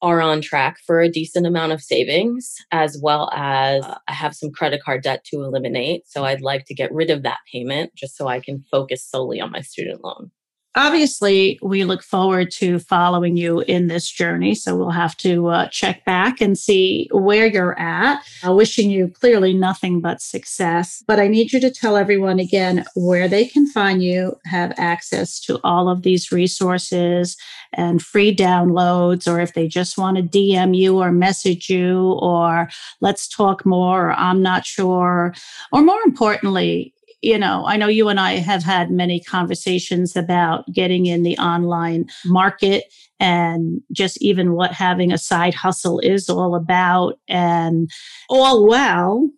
are 0.00 0.20
on 0.20 0.40
track 0.40 0.78
for 0.86 1.00
a 1.00 1.10
decent 1.10 1.46
amount 1.46 1.72
of 1.72 1.82
savings, 1.82 2.56
as 2.70 2.98
well 3.02 3.30
as 3.34 3.84
uh, 3.84 3.98
I 4.06 4.12
have 4.12 4.34
some 4.34 4.50
credit 4.50 4.82
card 4.82 5.02
debt 5.02 5.24
to 5.26 5.42
eliminate. 5.42 6.06
So 6.06 6.24
I'd 6.24 6.40
like 6.40 6.66
to 6.66 6.74
get 6.74 6.92
rid 6.92 7.10
of 7.10 7.22
that 7.24 7.40
payment 7.52 7.94
just 7.96 8.16
so 8.16 8.28
I 8.28 8.40
can 8.40 8.64
focus 8.70 9.04
solely 9.04 9.40
on 9.40 9.50
my 9.50 9.60
student 9.60 10.04
loan. 10.04 10.30
Obviously, 10.78 11.58
we 11.60 11.84
look 11.84 12.02
forward 12.02 12.50
to 12.52 12.78
following 12.78 13.36
you 13.36 13.60
in 13.62 13.88
this 13.88 14.08
journey. 14.08 14.54
So 14.54 14.76
we'll 14.76 14.90
have 14.90 15.16
to 15.18 15.48
uh, 15.48 15.68
check 15.68 16.04
back 16.04 16.40
and 16.40 16.56
see 16.56 17.08
where 17.10 17.46
you're 17.46 17.78
at. 17.78 18.22
Uh, 18.46 18.54
wishing 18.54 18.90
you 18.90 19.08
clearly 19.08 19.52
nothing 19.52 20.00
but 20.00 20.22
success. 20.22 21.02
But 21.06 21.18
I 21.18 21.26
need 21.26 21.52
you 21.52 21.60
to 21.60 21.70
tell 21.70 21.96
everyone 21.96 22.38
again 22.38 22.84
where 22.94 23.28
they 23.28 23.44
can 23.44 23.66
find 23.66 24.02
you, 24.02 24.36
have 24.44 24.72
access 24.78 25.40
to 25.40 25.60
all 25.64 25.88
of 25.88 26.02
these 26.02 26.30
resources 26.30 27.36
and 27.72 28.00
free 28.00 28.34
downloads, 28.34 29.30
or 29.30 29.40
if 29.40 29.54
they 29.54 29.66
just 29.66 29.98
want 29.98 30.16
to 30.16 30.22
DM 30.22 30.76
you 30.76 30.98
or 30.98 31.10
message 31.10 31.68
you, 31.68 32.12
or 32.22 32.68
let's 33.00 33.26
talk 33.26 33.66
more, 33.66 34.08
or 34.08 34.12
I'm 34.12 34.42
not 34.42 34.64
sure, 34.64 35.34
or 35.72 35.82
more 35.82 36.00
importantly, 36.06 36.94
you 37.20 37.38
know, 37.38 37.64
I 37.66 37.76
know 37.76 37.88
you 37.88 38.08
and 38.08 38.20
I 38.20 38.34
have 38.34 38.62
had 38.62 38.90
many 38.90 39.20
conversations 39.20 40.16
about 40.16 40.70
getting 40.72 41.06
in 41.06 41.22
the 41.22 41.36
online 41.38 42.06
market 42.24 42.84
and 43.20 43.80
just 43.92 44.20
even 44.22 44.52
what 44.52 44.72
having 44.72 45.12
a 45.12 45.18
side 45.18 45.54
hustle 45.54 45.98
is 46.00 46.28
all 46.28 46.54
about 46.54 47.18
and 47.26 47.90
all 48.28 48.66
well 48.66 49.28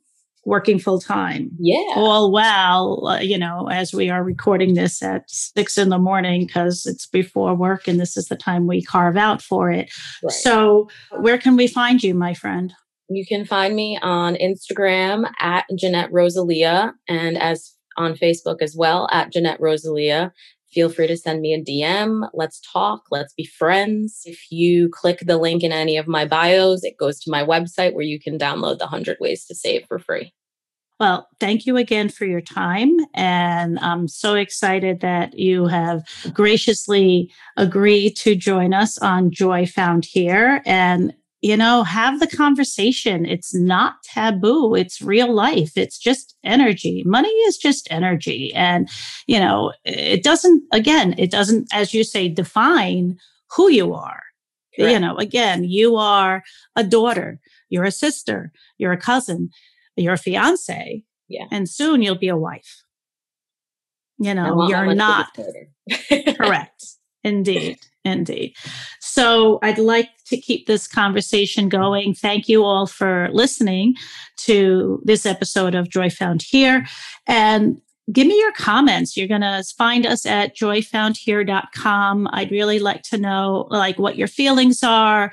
working 0.44 0.78
full 0.78 1.00
time. 1.00 1.50
Yeah. 1.58 1.94
All 1.94 2.32
well, 2.32 3.06
uh, 3.06 3.20
you 3.20 3.38
know, 3.38 3.68
as 3.70 3.92
we 3.94 4.10
are 4.10 4.24
recording 4.24 4.74
this 4.74 5.02
at 5.02 5.30
six 5.30 5.78
in 5.78 5.90
the 5.90 5.98
morning 5.98 6.46
because 6.46 6.86
it's 6.86 7.06
before 7.06 7.54
work 7.54 7.86
and 7.86 8.00
this 8.00 8.16
is 8.16 8.26
the 8.26 8.36
time 8.36 8.66
we 8.66 8.82
carve 8.82 9.16
out 9.16 9.42
for 9.42 9.70
it. 9.70 9.90
Right. 10.22 10.32
So, 10.32 10.88
where 11.18 11.38
can 11.38 11.56
we 11.56 11.66
find 11.66 12.02
you, 12.02 12.14
my 12.14 12.34
friend? 12.34 12.74
You 13.12 13.26
can 13.26 13.44
find 13.44 13.74
me 13.74 13.98
on 14.00 14.36
Instagram 14.36 15.28
at 15.40 15.66
Jeanette 15.76 16.12
Rosalia 16.12 16.94
and 17.08 17.36
as 17.36 17.74
on 17.96 18.14
Facebook 18.14 18.62
as 18.62 18.76
well 18.76 19.08
at 19.10 19.32
Jeanette 19.32 19.60
Rosalia. 19.60 20.32
Feel 20.72 20.88
free 20.88 21.08
to 21.08 21.16
send 21.16 21.40
me 21.40 21.52
a 21.52 21.60
DM. 21.60 22.28
Let's 22.32 22.60
talk. 22.60 23.02
Let's 23.10 23.34
be 23.34 23.44
friends. 23.44 24.22
If 24.24 24.52
you 24.52 24.88
click 24.90 25.18
the 25.26 25.38
link 25.38 25.64
in 25.64 25.72
any 25.72 25.96
of 25.96 26.06
my 26.06 26.24
bios, 26.24 26.84
it 26.84 26.96
goes 26.96 27.18
to 27.20 27.30
my 27.30 27.44
website 27.44 27.94
where 27.94 28.04
you 28.04 28.20
can 28.20 28.38
download 28.38 28.78
the 28.78 28.84
100 28.84 29.16
Ways 29.20 29.44
to 29.46 29.56
Save 29.56 29.86
for 29.88 29.98
free. 29.98 30.32
Well, 31.00 31.26
thank 31.40 31.66
you 31.66 31.76
again 31.78 32.10
for 32.10 32.26
your 32.26 32.42
time. 32.42 32.94
And 33.14 33.78
I'm 33.80 34.06
so 34.06 34.34
excited 34.34 35.00
that 35.00 35.36
you 35.36 35.66
have 35.66 36.04
graciously 36.32 37.32
agreed 37.56 38.16
to 38.18 38.36
join 38.36 38.72
us 38.72 38.98
on 38.98 39.32
Joy 39.32 39.66
Found 39.66 40.04
Here. 40.04 40.62
And 40.64 41.14
you 41.40 41.56
know, 41.56 41.82
have 41.82 42.20
the 42.20 42.26
conversation. 42.26 43.24
It's 43.24 43.54
not 43.54 44.02
taboo. 44.02 44.74
It's 44.74 45.00
real 45.00 45.32
life. 45.32 45.76
It's 45.76 45.98
just 45.98 46.36
energy. 46.44 47.02
Money 47.06 47.28
is 47.28 47.56
just 47.56 47.88
energy. 47.90 48.52
And, 48.54 48.88
you 49.26 49.40
know, 49.40 49.72
it 49.84 50.22
doesn't, 50.22 50.62
again, 50.72 51.14
it 51.16 51.30
doesn't, 51.30 51.68
as 51.72 51.94
you 51.94 52.04
say, 52.04 52.28
define 52.28 53.18
who 53.56 53.70
you 53.70 53.94
are. 53.94 54.22
Correct. 54.76 54.92
You 54.92 54.98
know, 54.98 55.16
again, 55.16 55.64
you 55.64 55.96
are 55.96 56.42
a 56.76 56.84
daughter, 56.84 57.40
you're 57.70 57.84
a 57.84 57.90
sister, 57.90 58.52
you're 58.78 58.92
a 58.92 59.00
cousin, 59.00 59.50
you're 59.96 60.14
a 60.14 60.18
fiance. 60.18 61.02
Yeah. 61.28 61.46
And 61.50 61.68
soon 61.68 62.02
you'll 62.02 62.16
be 62.16 62.28
a 62.28 62.36
wife. 62.36 62.84
You 64.18 64.34
know, 64.34 64.68
you're 64.68 64.94
not 64.94 65.28
correct. 66.36 66.84
Indeed. 67.24 67.78
Indeed. 68.04 68.54
So 69.00 69.58
I'd 69.62 69.78
like 69.78 70.08
to 70.30 70.40
keep 70.40 70.66
this 70.66 70.88
conversation 70.88 71.68
going. 71.68 72.14
Thank 72.14 72.48
you 72.48 72.64
all 72.64 72.86
for 72.86 73.28
listening 73.32 73.94
to 74.38 75.02
this 75.04 75.26
episode 75.26 75.74
of 75.74 75.90
Joy 75.90 76.10
Found 76.10 76.42
Here. 76.42 76.86
And 77.26 77.80
give 78.10 78.26
me 78.26 78.38
your 78.38 78.52
comments. 78.52 79.16
You're 79.16 79.28
going 79.28 79.42
to 79.42 79.62
find 79.76 80.06
us 80.06 80.24
at 80.24 80.56
joyfoundhere.com. 80.56 82.28
I'd 82.32 82.50
really 82.50 82.78
like 82.78 83.02
to 83.02 83.18
know 83.18 83.66
like 83.70 83.98
what 83.98 84.16
your 84.16 84.28
feelings 84.28 84.82
are. 84.82 85.32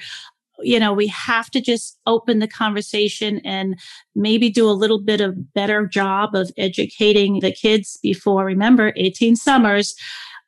You 0.60 0.80
know, 0.80 0.92
we 0.92 1.08
have 1.08 1.52
to 1.52 1.62
just 1.62 2.00
open 2.08 2.40
the 2.40 2.48
conversation 2.48 3.40
and 3.46 3.80
maybe 4.16 4.50
do 4.50 4.68
a 4.68 4.72
little 4.72 5.00
bit 5.00 5.22
of 5.22 5.54
better 5.54 5.86
job 5.86 6.36
of 6.36 6.52
educating 6.58 7.40
the 7.40 7.52
kids 7.52 8.00
before 8.02 8.44
remember 8.44 8.92
18 8.96 9.36
summers 9.36 9.96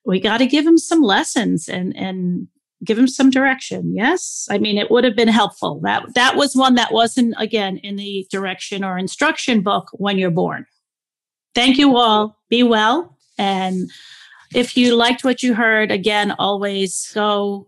we 0.06 0.20
got 0.20 0.38
to 0.38 0.48
give 0.48 0.66
them 0.66 0.78
some 0.78 1.02
lessons 1.02 1.68
and 1.68 1.96
and 1.96 2.48
give 2.84 2.98
them 2.98 3.08
some 3.08 3.30
direction. 3.30 3.96
Yes. 3.96 4.48
I 4.50 4.58
mean 4.58 4.78
it 4.78 4.92
would 4.92 5.04
have 5.04 5.16
been 5.16 5.28
helpful. 5.28 5.80
That 5.84 6.14
that 6.16 6.36
was 6.36 6.56
one 6.56 6.76
that 6.76 6.94
wasn't 6.94 7.36
again 7.38 7.78
in 7.78 7.96
the 7.96 8.26
direction 8.32 8.84
or 8.84 8.98
instruction 8.98 9.62
book 9.62 9.90
when 9.94 10.18
you're 10.18 10.32
born. 10.32 10.66
Thank 11.56 11.78
you 11.78 11.98
all. 11.98 12.38
Be 12.50 12.64
well. 12.64 13.18
And 13.38 13.90
if 14.54 14.78
you 14.78 14.96
liked 14.96 15.24
what 15.24 15.44
you 15.44 15.54
heard 15.54 15.92
again 15.92 16.34
always 16.40 17.12
go 17.14 17.68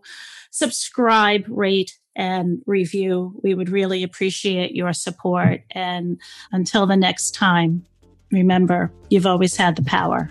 subscribe 0.50 1.44
rate 1.48 1.98
and 2.14 2.60
review. 2.66 3.40
We 3.42 3.54
would 3.54 3.70
really 3.70 4.02
appreciate 4.02 4.74
your 4.74 4.92
support. 4.92 5.62
And 5.70 6.20
until 6.52 6.86
the 6.86 6.96
next 6.96 7.34
time 7.34 7.84
remember 8.30 8.90
you've 9.10 9.26
always 9.26 9.56
had 9.56 9.76
the 9.76 9.82
power 9.82 10.30